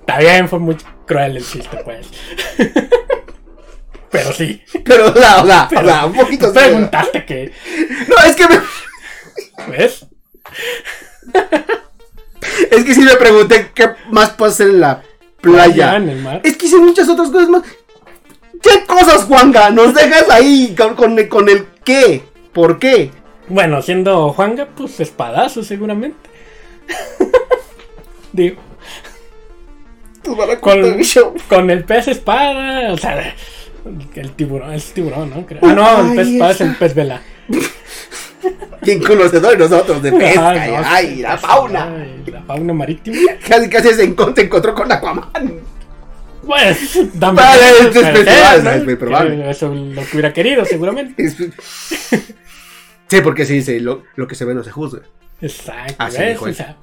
[0.00, 2.08] Está bien, fue muy cruel el chiste, pues.
[4.10, 4.62] Pero sí.
[4.84, 6.52] Pero, o sea, o sea, Pero- o sea, un poquito.
[6.52, 7.52] Preguntaste que.
[8.08, 10.06] No, es que me- ¿Ves?
[12.70, 15.02] es que sí me pregunté qué más puedo hacer en la
[15.40, 15.96] playa.
[15.96, 16.40] en el mar.
[16.44, 17.62] Es que hice muchas otras cosas más.
[18.62, 19.70] ¿Qué cosas, Juanga?
[19.70, 22.22] Nos dejas ahí con, con, con el qué.
[22.52, 23.10] ¿Por qué?
[23.48, 26.28] Bueno, siendo Juanga, pues espadazo, seguramente.
[28.32, 28.56] Digo,
[30.60, 31.00] Con-
[31.48, 33.34] con el pez espada, o sea,
[34.14, 35.46] el tiburón, es tiburón, ¿no?
[35.46, 35.60] Creo.
[35.62, 36.64] Ah, no, el pez está.
[36.64, 37.20] el pez vela.
[38.82, 40.50] Bien conocedor nosotros de pesca.
[40.50, 41.94] Ajá, y- no, ay, la fauna.
[41.96, 43.16] ay, La fauna marítima.
[43.46, 45.28] Casi, casi se encont- se encontró con Aquaman.
[46.46, 47.34] Pues, también.
[47.46, 49.50] Vale, es- es es muy probable.
[49.50, 51.24] Eso lo que hubiera querido, seguramente.
[53.08, 55.00] Sí, porque sí dice, lo, lo que se ve no se juzga.
[55.42, 56.28] Exacto, Así ¿ves?
[56.30, 56.52] dijo él.
[56.52, 56.76] O sea,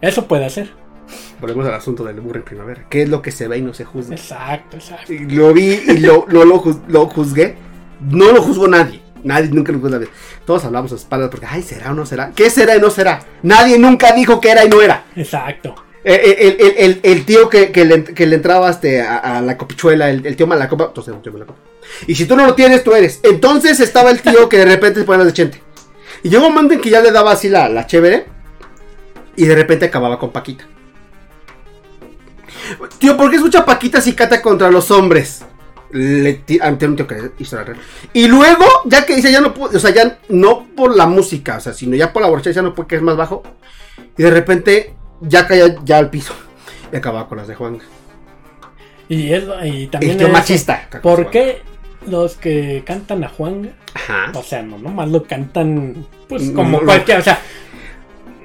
[0.00, 0.70] eso puede hacer.
[1.40, 2.84] Volvemos al asunto del burro en primavera.
[2.88, 4.14] ¿Qué es lo que se ve y no se juzga?
[4.14, 5.12] Exacto, exacto.
[5.12, 7.56] Y Lo vi y lo, no lo, juz- lo juzgué.
[8.00, 9.00] No lo juzgó nadie.
[9.24, 10.08] Nadie nunca lo juzgó nadie.
[10.44, 12.32] Todos hablamos a espaldas porque, ay, ¿será o no será?
[12.34, 13.24] ¿Qué será y no será?
[13.42, 15.04] Nadie nunca dijo que era y no era.
[15.16, 15.74] Exacto.
[16.04, 19.18] Eh, eh, El, el- el- el tío que, que le, que le entraba este, a,
[19.18, 21.60] a la copichuela, el, tío Malacopa, entonces el tío Malacopa.
[22.08, 23.20] Y si tú no lo tienes, tú eres.
[23.22, 25.62] Entonces estaba el tío que de repente se ponía de chente.
[26.24, 28.26] Y llegó un momento en que ya le daba así la, la chévere.
[29.36, 30.64] Y de repente acababa con Paquita.
[32.98, 35.44] Tío, ¿por qué escucha Paquita si canta contra los hombres?
[35.90, 37.78] Le ti- ah, un tío que historia real.
[38.14, 41.56] Y luego, ya que dice, ya no puedo, o sea, ya no por la música,
[41.58, 43.42] o sea, sino ya por la borrachera, ya no puede que es más bajo.
[44.16, 46.32] Y de repente, ya caía ya al piso.
[46.92, 47.78] Y acababa con las de Juan.
[49.08, 50.88] Y, es, y también El tío es- machista.
[51.02, 51.60] ¿Por qué
[52.06, 53.70] los que cantan a Juanga?
[53.94, 54.32] Ajá.
[54.34, 56.86] O sea, no nomás lo cantan pues No, como no.
[56.86, 57.38] cualquier, o sea,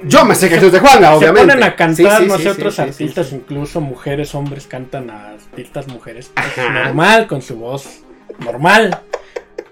[0.04, 1.54] Yo me sé canciones de Juanga, se obviamente.
[1.54, 5.88] ponen a cantar, Sí, sí, no sé, otros artistas, incluso mujeres, hombres cantan a artistas
[5.88, 8.02] mujeres, pues, normal, con su voz
[8.40, 9.00] normal.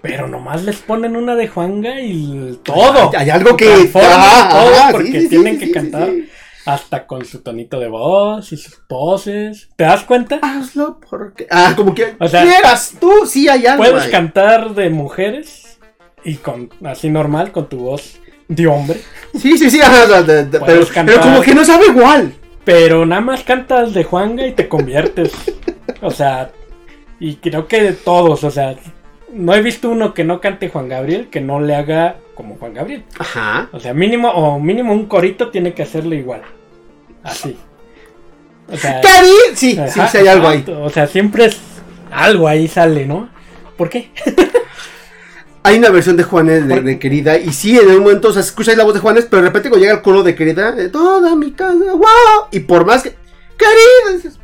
[0.02, 3.10] Pero nomás les ponen una de Juanga y todo.
[3.12, 3.90] Hay, hay algo que.
[3.94, 6.10] Ajá, todo ajá, porque tienen que cantar
[6.64, 9.68] hasta con su tonito de voz y sus poses.
[9.76, 10.38] ¿Te das cuenta?
[10.42, 11.46] Hazlo porque.
[11.50, 12.14] Ah, como que.
[12.20, 13.82] O sea, quieras tú, sí hay algo.
[13.84, 14.10] Puedes ahí.
[14.10, 15.78] cantar de mujeres
[16.24, 19.00] y con así normal con tu voz de hombre,
[19.38, 20.86] Sí, sí, sí, ajá, de- pero,
[21.20, 22.32] como que no sabe igual.
[22.64, 25.32] pero nada más cantas de Juanga y te conviertes.
[26.00, 26.50] o sea,
[27.20, 28.76] y creo que de todos, o sea,
[29.32, 32.74] no he visto uno que no cante Juan Gabriel que no le haga como Juan
[32.74, 33.04] Gabriel.
[33.18, 33.68] Ajá.
[33.72, 36.42] O sea, mínimo o mínimo un corito tiene que hacerle igual.
[37.22, 37.56] Así.
[38.70, 40.64] O sea, Cari, sí, sí, ajá, sí hay algo ahí.
[40.68, 41.58] O sea, siempre es
[42.10, 43.28] algo ahí sale, ¿no?
[43.76, 44.10] ¿Por qué?
[45.66, 48.78] Hay una versión de Juanes de, Querida y sí, en un momento, o sea, escucháis
[48.78, 51.34] la voz de Juanes, pero de repente cuando llega el coro de Querida, de toda
[51.34, 53.10] mi casa, wow, y por más que,
[53.56, 54.38] Querida, dices,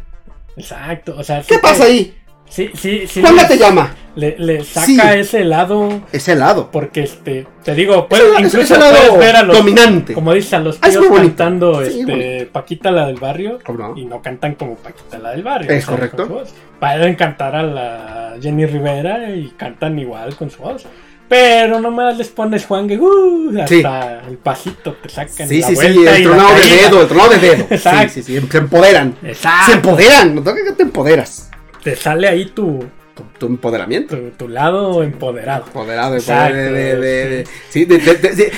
[0.57, 2.15] Exacto, o sea, ¿qué sí pasa ahí?
[2.49, 3.23] Sí, sí, sí.
[3.49, 4.99] Te llama, Le, le saca Sí.
[5.15, 6.69] ese lado es helado.
[6.71, 9.57] porque este, te digo, Es puedes, el- es incluso el lado puedes ver a los
[9.57, 10.13] dominante.
[10.13, 11.27] como dicen a los Ah, es tíos bonito.
[11.37, 13.59] cantando Sí, este Paquita la del barrio
[13.97, 15.71] y no cantan como Paquita la del barrio.
[15.71, 16.45] Es o sea, correcto.
[16.79, 20.85] Pueden cantar a la Jenny Rivera y cantan igual con su voz.
[21.33, 23.83] Pero nomás les pones Juan que uh, hasta Sí.
[24.29, 27.01] el pasito te sacan Sí, la sí, sí, vuelta el y la tronado de dedo,
[27.01, 27.57] el tronado de dedo.
[27.69, 28.13] Sí, Exacto.
[28.13, 29.15] sí, sí, se empoderan.
[29.23, 29.67] Exacto.
[29.67, 31.49] Se empoderan, no toca que te empoderas.
[31.83, 34.15] Te sale ahí tu, Tu, tu empoderamiento.
[34.17, 35.65] tu, tu lado empoderado.
[35.69, 37.99] Empoderado, Exacto, de, de, sí, de-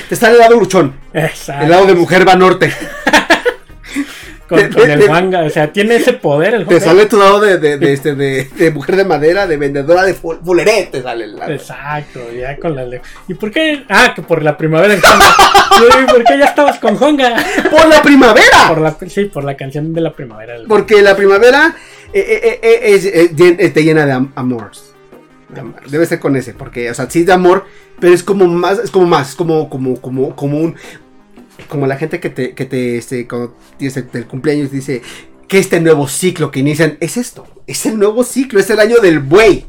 [0.08, 1.64] te sale el lado luchón, Exacto.
[1.64, 2.72] el lado de mujer va norte.
[4.48, 7.07] Con, de- con de- el de- manga, o sea, tiene ese poder el Te sale
[7.07, 10.90] tu lado de, de, de, este, de, mujer de madera, de vendedora de ful- fuleret,
[10.90, 11.52] te sale el lado.
[11.52, 12.85] Exacto, ya con la
[13.28, 13.85] ¿Y por qué?
[13.88, 15.00] Ah, que por la primavera en.
[15.00, 17.35] Yo digo, ¿Por qué ya estabas con Juanga?
[17.70, 18.68] ¡Por la primavera!
[18.68, 20.54] Por la, sí, por la canción de la primavera.
[20.68, 21.74] Porque la primavera
[22.12, 24.92] eh, eh, eh, es, eh, eh, te llena de am- amores.
[25.48, 27.64] De am- Debe ser con ese, porque, o sea, sí es de amor,
[27.98, 30.76] pero es como más, es como más, es como, como, como, como un,
[31.68, 35.02] como la gente que te, que te, este, cuando tienes el, el cumpleaños dice
[35.48, 38.98] que este nuevo ciclo que inician es esto, es el nuevo ciclo, es el año
[38.98, 39.66] del buey.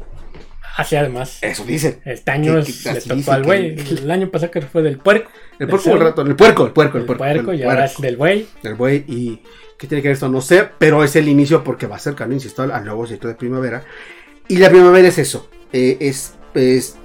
[0.76, 1.38] Así además.
[1.40, 2.00] Eso dicen.
[2.04, 3.76] Este año es- le tocó al güey.
[3.76, 5.30] que- El año pasado que fue del puerco.
[5.58, 7.24] El puerco, el rato, el puerco, el puerco, el puerco.
[7.24, 8.02] puerco, el y ahora es puerco.
[8.02, 8.46] del güey.
[8.62, 9.40] del buey y
[9.78, 12.62] qué tiene que ver esto no sé pero es el inicio porque va cercano insisto
[12.62, 13.84] al nuevo ciclo de primavera
[14.48, 16.96] y la primavera es eso eh, es es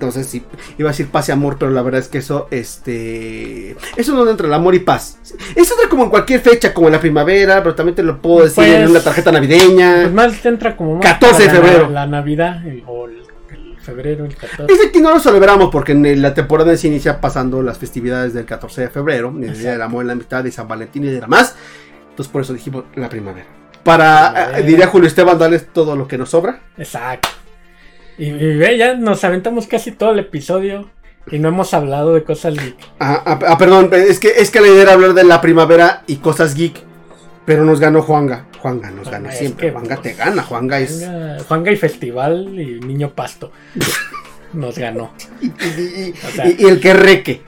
[0.00, 0.42] no sé si
[0.78, 4.28] iba a decir paz y amor pero la verdad es que eso este eso no
[4.28, 5.18] entra el amor y paz
[5.54, 8.44] eso entra como en cualquier fecha como en la primavera pero también te lo puedo
[8.44, 11.90] decir Pues- en una tarjeta navideña Pues más entra como más 14 de la- febrero.
[11.90, 13.18] La, Navidad el- o el,
[13.50, 14.72] el febrero, el 14.
[14.72, 18.44] Este aquí no lo celebramos porque en la temporada se inicia pasando las festividades del
[18.44, 19.82] 14 de febrero, el Día del.
[19.82, 21.54] Amor en la Amistad, de San Valentín y de demás.
[22.10, 23.46] Entonces por eso dijimos la primavera.
[23.84, 24.66] Para, Primavera.
[24.66, 26.60] diría Julio Esteban, darles todo lo que nos sobra.
[26.76, 27.28] Exacto.
[28.18, 30.90] Y, y ve, ya nos aventamos casi todo el episodio
[31.30, 32.76] y no hemos hablado de cosas geek.
[32.98, 36.02] Ah, ah, ah, perdón, es que, es que la idea era hablar de la primavera
[36.06, 36.82] y cosas geek,
[37.44, 38.46] pero nos ganó Juanga.
[38.60, 39.66] Juanga nos Juanga, gana es siempre.
[39.68, 41.08] que, Juanga pues, te gana, Juanga es...
[41.46, 43.52] Juanga, y Festival y Niño Pasto.
[44.54, 45.12] Nos ganó.
[45.42, 45.50] Y, y-
[46.08, 47.42] y- O sea- y- y el que reque.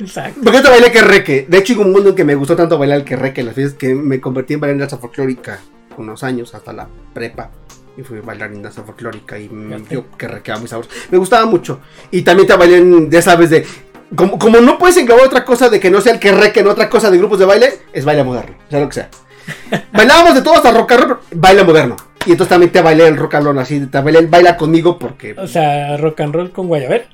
[0.00, 0.40] Exacto.
[0.42, 1.46] ¿Por qué te bailé que reque?
[1.48, 3.54] De hecho, hubo un mundo en que me gustó tanto bailar el que reque las
[3.54, 5.60] fiestas que me convertí en bailarina folclórica
[5.96, 7.50] unos años, hasta la prepa.
[7.96, 9.50] Y fui bailarina danza folclórica y
[9.90, 10.90] yo que requeaba muy sabroso.
[11.10, 11.80] Me gustaba mucho.
[12.10, 13.66] Y también te bailé en, ya sabes, de.
[14.14, 16.66] Como, como no puedes englobar otra cosa de que no sea el que reque en
[16.66, 19.08] otra cosa de grupos de baile, es baile moderno, sea lo que sea.
[19.92, 21.96] Bailábamos de todo hasta rock and roll, baile moderno.
[22.26, 24.98] Y entonces también te bailé el rock and roll así, te bailé el baila conmigo
[24.98, 25.34] porque.
[25.38, 27.04] O sea, rock and roll con Guayabel.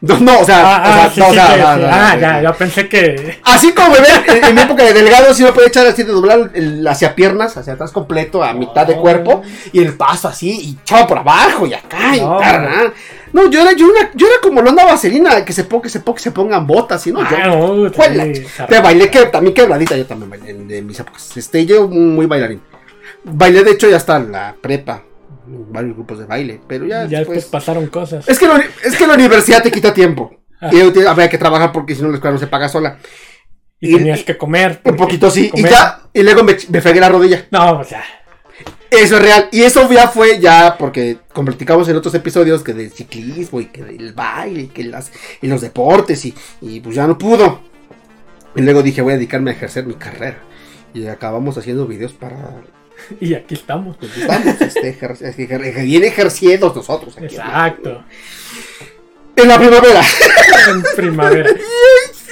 [0.00, 1.74] No, no, o sea, Ah, ah, o sí, sea, no, sí, o sea, sí, no,
[1.74, 1.80] sí.
[1.80, 3.38] no, Ah, no, ya, pensé que.
[3.44, 6.12] Así como bebé, en, en mi época de delgado, sí me podía echar así de
[6.12, 10.50] doblar el, hacia piernas, hacia atrás completo, a mitad de cuerpo, y el paso así,
[10.50, 12.92] y echaba por abajo, y acá, y tarán.
[13.32, 16.00] No, yo era, yo era, yo era como Londa Vaselina, que se ponga, que se
[16.00, 17.36] ponga, que se pongan botas, y no, yo.
[17.36, 20.86] Ah, no, ¿cuál la- sí, te bailé que también quebradita, yo también bailé en, en
[20.86, 21.36] mis épocas.
[21.36, 22.62] Este, yo muy bailarín.
[23.24, 25.02] Bailé, de hecho, ya hasta la prepa,
[25.70, 27.44] varios grupos de baile, pero ya, Ya después después.
[27.62, 28.28] pasaron cosas.
[28.28, 30.34] Es que, la es que la universidad te quita tiempo.
[30.60, 30.70] Ah.
[30.72, 32.98] Y habría que trabajar porque si no la escuela no se paga sola.
[33.80, 34.80] Y y- tenías que comer.
[34.84, 35.50] Un poquito sí.
[35.54, 37.46] Y ya, y luego me, me fregué la rodilla.
[37.50, 38.02] No, o sea.
[38.90, 39.48] Eso es real.
[39.52, 43.66] Y eso ya fue ya porque como platicamos en otros episodios que del ciclismo y
[43.66, 47.60] que del baile y que las, y los deportes y, y pues ya no pudo.
[48.56, 50.38] Y luego dije voy a dedicarme a ejercer mi carrera.
[50.94, 52.62] Y acabamos haciendo videos para...
[53.20, 53.96] Y aquí estamos.
[53.96, 57.16] Pues estamos este, ejer- ejer- bien ejercidos nosotros.
[57.16, 57.26] aquí.
[57.36, 58.04] Exacto.
[59.36, 60.00] En la primavera.
[60.70, 61.50] En primavera.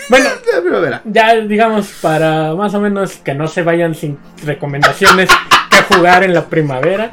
[0.08, 1.02] Bueno, En la primavera.
[1.04, 5.28] ya digamos para más o menos que no se vayan sin recomendaciones
[5.70, 7.12] que jugar en la primavera.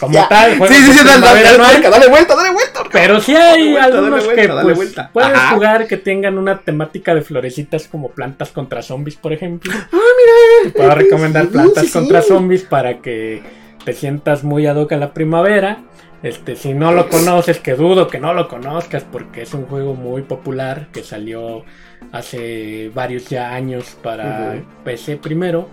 [0.00, 0.26] Como Ya.
[0.28, 1.80] tal, Sí, sí, sí, dale, dale, no hay.
[1.80, 2.71] dale vuelta, dale vuelta.
[2.92, 5.10] Pero sí hay vuelta, algunos vuelta, que pues, vuelta.
[5.12, 5.54] puedes Ajá.
[5.54, 9.72] jugar que tengan una temática de florecitas como plantas contra zombies, por ejemplo.
[9.74, 10.72] Ah, mira.
[10.72, 11.92] Te puedo recomendar Sí, plantas sí, sí.
[11.98, 13.42] contra zombies para que
[13.84, 15.78] te sientas muy ad hoc a la primavera.
[16.22, 19.94] Este, si no lo conoces, que dudo que no lo conozcas porque es un juego
[19.94, 21.64] muy popular que salió
[22.12, 24.62] hace varios ya años para.
[24.84, 25.68] PC primero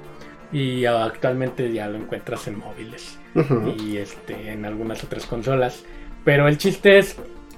[0.52, 3.20] y actualmente ya lo encuentras en móviles
[3.78, 5.84] y este en algunas otras consolas.
[6.24, 7.16] Pero el chiste es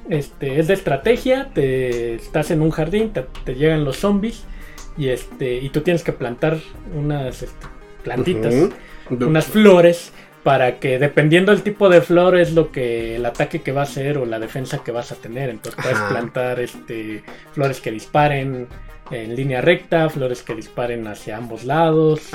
[0.10, 4.44] este es de estrategia, te estás en un jardín, te, te llegan los zombies
[4.98, 6.58] y este y tú tienes que plantar
[6.94, 7.68] unas este,
[8.04, 8.54] plantitas,
[9.10, 10.12] unas flores
[10.44, 13.84] para que dependiendo del tipo de flor es lo que el ataque que va a
[13.84, 15.50] hacer o la defensa que vas a tener.
[15.50, 16.10] Entonces puedes Ajá.
[16.10, 18.68] plantar este flores que disparen
[19.12, 22.32] en línea recta, flores que disparen hacia ambos lados,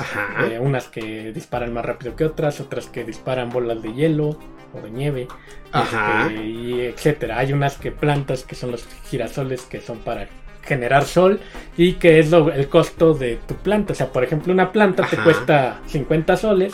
[0.49, 4.39] eh, unas que disparan más rápido que otras, otras que disparan bolas de hielo
[4.73, 5.27] o de nieve,
[5.71, 6.27] Ajá.
[6.27, 7.37] este, y etcétera.
[7.39, 10.27] Hay unas que plantas que son los girasoles que son para
[10.63, 11.39] generar sol
[11.77, 13.93] y que es lo- el costo de tu planta.
[13.93, 16.73] O sea, por ejemplo, una planta te cuesta 50 soles.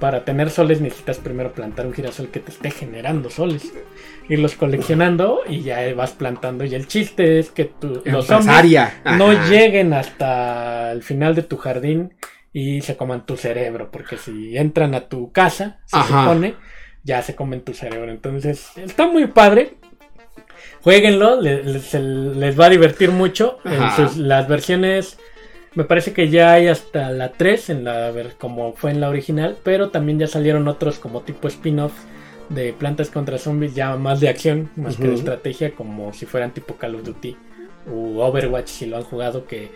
[0.00, 3.72] Para tener soles necesitas primero plantar un girasol que te esté generando soles.
[4.28, 6.64] Irlos coleccionando y ya vas plantando.
[6.66, 9.00] Y el chiste es que tu, los Empresaria.
[9.16, 12.12] no lleguen hasta el final de tu jardín
[12.52, 16.24] y se coman tu cerebro, porque si entran a tu casa, se Ajá.
[16.24, 16.54] supone,
[17.06, 18.10] ya se comen tu cerebro.
[18.10, 19.74] Entonces, está muy padre.
[20.82, 23.58] Jueguenlo, le- le- se les va a divertir mucho.
[23.64, 25.18] En sus- las versiones,
[25.74, 29.08] me parece que ya hay hasta la 3, en la, ver- como fue en la
[29.08, 31.92] original, pero también ya salieron otros como tipo spin-off
[32.48, 36.52] de plantas contra zombies, ya más de acción, más que de estrategia, como si fueran
[36.54, 37.36] tipo Call of Duty
[37.92, 39.68] o Overwatch si lo han jugado que,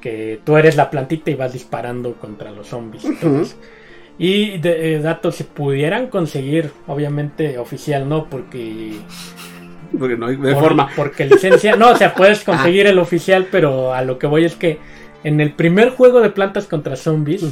[0.00, 3.04] que tú eres la plantita y vas disparando contra los zombies.
[4.18, 8.92] Y de, eh, datos, si pudieran conseguir, obviamente oficial no, porque...
[9.98, 10.88] Porque no hay por- forma.
[10.94, 11.76] Porque licencia...
[11.76, 14.78] No, o sea, puedes conseguir el oficial, pero a lo que voy es que
[15.24, 17.42] en el primer juego de plantas contra zombies,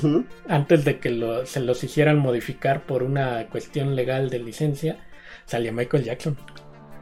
[0.49, 4.99] antes de que lo- se los hicieran modificar por una cuestión legal de licencia,
[5.47, 6.37] salía Michael Jackson.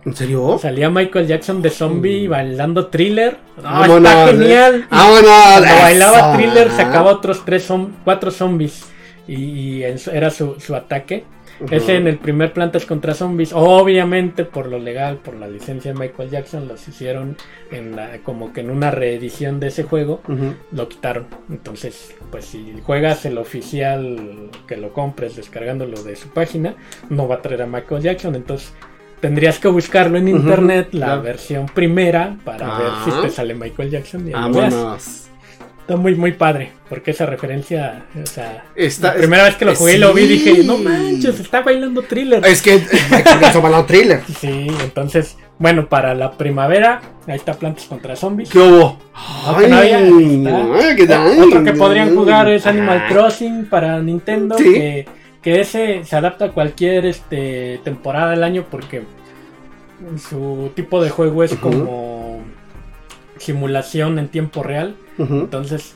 [0.07, 0.57] ¿En serio?
[0.59, 2.31] Salía Michael Jackson de zombie Mm.
[2.31, 3.37] bailando thriller.
[3.59, 4.87] No, Vámonos, está genial.
[4.91, 5.23] Vámonos.
[5.25, 7.69] Cuando bailaba thriller sacaba otros tres
[8.03, 8.87] cuatro zombies.
[9.29, 11.25] Y, era su, su ataque.
[11.71, 13.53] Ese en el primer Plantas contra Zombies.
[13.53, 17.37] Obviamente por lo legal, por la licencia de Michael Jackson, los hicieron
[17.71, 20.23] en la- como que en una reedición de ese juego.
[20.73, 21.27] Lo quitaron.
[21.51, 26.75] Entonces, pues si juegas el oficial que lo compres descargándolo de su página,
[27.11, 28.35] no va a traer a Michael Jackson.
[28.37, 28.73] Entonces
[29.21, 31.23] tendrías que buscarlo en internet, la claro.
[31.23, 32.79] versión primera, para Ah.
[33.05, 34.27] ver si te sale Michael Jackson.
[34.27, 34.33] y
[35.91, 39.75] Está muy, muy padre, porque esa referencia, o sea, Está- la primera vez que lo
[39.75, 42.47] jugué y lo vi dije, no manches, está bailando thriller.
[42.47, 42.79] Es que
[43.41, 44.21] Jackson bailó thriller.
[44.41, 48.51] Sí, entonces, bueno, para la primavera, ahí está Plantas contra Zombies.
[48.51, 49.01] ¿Qué hubo?
[49.59, 50.65] que no había, ahí está.
[50.77, 51.41] ay, ¿qué tal?
[51.41, 53.07] Otro que podrían jugar es Animal.
[53.09, 54.73] Crossing para Nintendo, Sí.
[54.73, 55.07] que,
[55.43, 59.03] que ese se adapta a cualquier este, temporada del año porque
[60.31, 62.10] su tipo de juego es como
[63.51, 64.95] simulación en tiempo real.
[65.19, 65.95] Entonces,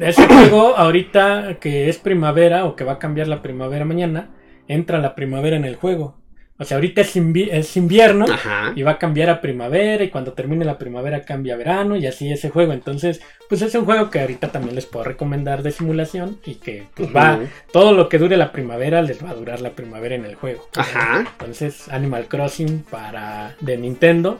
[0.00, 4.30] ese juego ahorita que es primavera o que va a cambiar la primavera mañana,
[4.66, 6.16] entra la primavera en el juego.
[6.60, 8.72] O sea, ahorita es, invi- es invierno Ajá.
[8.74, 12.04] y va a cambiar a primavera y cuando termine la primavera cambia a verano y
[12.06, 12.72] así ese juego.
[12.72, 16.86] Entonces, pues es un juego que ahorita también les puedo recomendar de simulación y que
[16.96, 17.38] pues, va,
[17.72, 20.66] todo lo que dure la primavera les va a durar la primavera en el juego.
[20.76, 21.24] Ajá.
[21.38, 24.38] Entonces, Animal Crossing para de Nintendo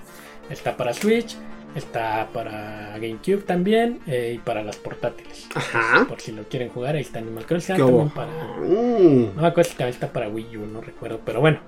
[0.51, 1.37] está para Switch,
[1.75, 5.47] está para GameCube también eh, y para las portátiles.
[5.55, 6.05] Ajá.
[6.09, 7.77] Por si lo quieren jugar, ahí está Animal Crossing.
[7.77, 8.29] ¿Qué también para,
[8.63, 9.37] Mm.
[9.37, 11.59] no me acuerdo si también está para Wii U, no recuerdo, pero bueno.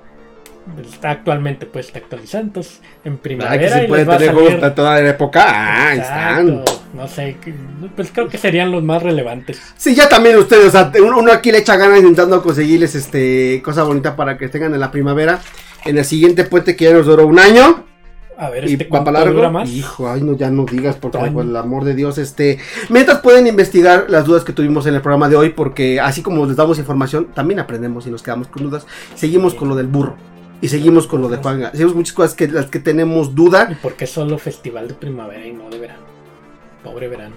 [0.88, 4.70] Está actualmente pues está actualizando entonces, en Ah, primavera que se puede tener salir- de
[4.72, 5.44] toda la época.
[5.48, 6.48] Ah, ahí están.
[6.51, 7.36] Exacto, no sé,
[7.96, 9.59] pues creo que serían los más relevantes.
[9.78, 13.62] Sí, ya también ustedes, o sea, uno uno aquí le echa ganas intentando conseguirles este
[13.64, 15.40] cosa bonita para que tengan en la primavera.
[15.86, 17.86] En el siguiente puente que ya nos duró un año.
[18.41, 19.34] A ver, y este para cuánto largo.
[19.34, 19.68] dura más.
[19.68, 22.59] Hijo, ay, no, ya no digas, porque por el amor de Dios, este.
[22.88, 26.47] Mientras pueden investigar las dudas que tuvimos en el programa de hoy, porque así como
[26.47, 28.86] les damos información, también aprendemos y nos quedamos con dudas.
[29.14, 30.16] Seguimos con lo del burro.
[30.62, 31.68] Y seguimos con lo de Juan.
[31.72, 33.68] Seguimos muchas cosas que las que tenemos duda.
[33.70, 36.11] ¿Y por qué solo festival de primavera y no de verano?
[36.82, 37.34] Pobre verano.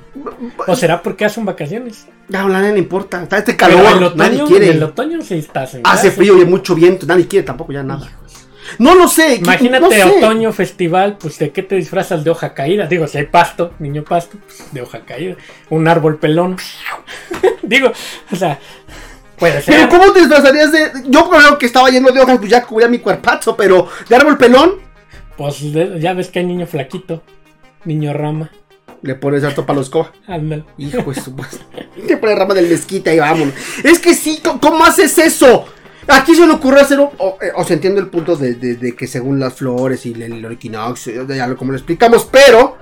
[0.67, 2.07] ¿O será porque hacen vacaciones?
[2.29, 3.23] Ya, a nadie le importa.
[3.23, 3.97] Está este Pero calor.
[3.97, 4.67] en el nadie otoño, quiere.
[4.71, 7.05] en el otoño sí estás en Hace frío y mucho viento.
[7.05, 8.09] Nadie quiere tampoco ya nada.
[8.79, 9.35] No lo sé.
[9.35, 10.03] Imagínate no sé.
[10.03, 12.87] otoño, festival, pues de qué te disfrazas de hoja caída.
[12.87, 15.35] Digo, si hay pasto, niño pasto, pues, de hoja caída.
[15.69, 16.57] Un árbol pelón.
[17.63, 17.91] Digo,
[18.31, 18.59] o sea,
[19.37, 19.89] puede Pero ser.
[19.89, 20.91] ¿cómo te disfrazarías de.?
[21.07, 24.37] Yo creo que estaba lleno de hojas, pues ya cubría mi cuerpazo, pero de árbol
[24.37, 24.75] pelón.
[25.37, 25.59] Pues
[25.99, 27.23] ya ves que hay niño flaquito,
[27.85, 28.51] niño rama.
[29.01, 30.11] Le pones harto para los escoba.
[30.27, 30.63] Ándale.
[30.77, 31.35] Hijo de su
[32.07, 33.53] Te pone rama del mezquita y vámonos.
[33.83, 35.65] Es que sí, ¿cómo- ¿cómo haces eso?
[36.07, 36.99] Aquí se le ocurrió hacer.
[36.99, 41.27] O, eh, o sea, entiendo el punto de, que según las flores y el, equinoccio,
[41.27, 42.77] ya lo como lo explicamos, pero.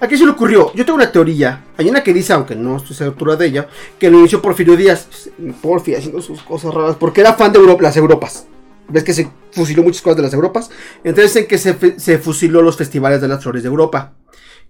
[0.00, 0.70] Aquí se le ocurrió.
[0.74, 1.64] Yo tengo una teoría.
[1.78, 5.30] Hay una que dice, aunque no estoy segura de ella, que lo inició Porfirio Díaz.
[5.62, 6.96] Porfirio haciendo sus cosas raras.
[6.96, 8.46] Porque era fan de Europa, las Europas.
[8.88, 10.68] Ves que se fusiló muchas cosas de las Europas.
[11.04, 14.12] Entonces, en que se, se fusiló los festivales de las flores de Europa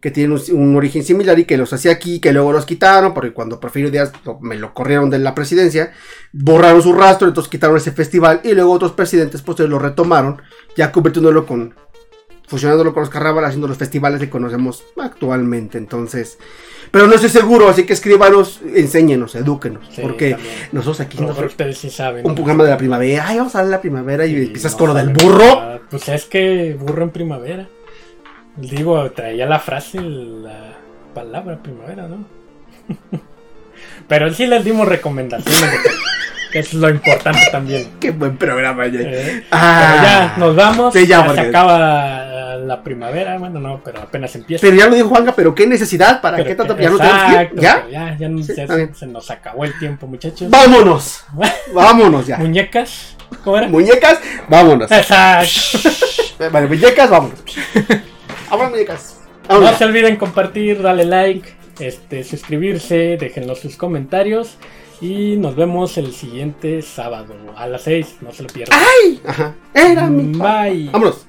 [0.04, 3.14] que tienen un, un origen similar y que los hacía aquí, que luego los quitaron,
[3.14, 5.92] porque cuando Porfirio Díaz lo- me lo corrieron de la presidencia,
[6.30, 10.42] borraron su rastro, entonces quitaron ese festival y luego otros presidentes posteriores lo retomaron,
[10.76, 11.74] ya convirtiéndolo con,
[12.46, 16.36] fusionándolo con los carnavales, haciendo los festivales que conocemos actualmente, entonces,
[16.90, 20.54] pero no estoy seguro, así que escríbanos, enséñenos, edúquenos, Sí, porque también.
[20.72, 22.26] nosotros aquí mejor ustedes sí saben.
[22.26, 22.34] un ¿no?
[22.34, 24.78] programa de la primavera, ay, vamos a hablar de la primavera y Sí, empiezas no
[24.78, 25.46] con lo del burro.
[25.46, 25.80] nada.
[25.90, 27.68] Pues es que burro en primavera.
[28.56, 30.74] Digo, traía la frase, la
[31.12, 32.24] palabra primavera, ¿no?
[34.08, 35.80] Pero sí les dimos recomendaciones,
[36.52, 37.90] que, es lo importante también.
[38.00, 39.00] Qué buen programa, ya.
[39.00, 39.44] ¿eh?
[39.50, 39.90] Ah.
[39.90, 44.00] Pero ya nos vamos, Sí, ya, ya, porque- se acaba la primavera, bueno, no, pero
[44.02, 44.62] apenas empieza.
[44.62, 47.86] Pero ya lo dijo Juanga, pero qué necesidad, para Pero qué tanto, que- exacto, ¿Ya?
[47.90, 50.48] Ya, ya, Sí, ya se nos acabó el tiempo, muchachos.
[50.50, 51.24] Vámonos.
[51.74, 52.36] Vámonos ya.
[52.38, 53.68] Muñecas, ¿cómo era?
[53.68, 54.90] Muñecas, vámonos.
[54.92, 55.88] Exacto.
[56.52, 57.38] Vale, muñecas, vámonos.
[58.56, 59.20] Muñecas.
[59.48, 64.56] No se olviden compartir, darle like, este, suscribirse, déjenos sus comentarios
[65.00, 68.78] y nos vemos el siguiente sábado a las 6, no se lo pierdan.
[68.80, 69.54] Ay, ajá.
[69.74, 70.38] Era mi.
[70.38, 70.90] Bye.
[70.90, 71.26] Vámonos.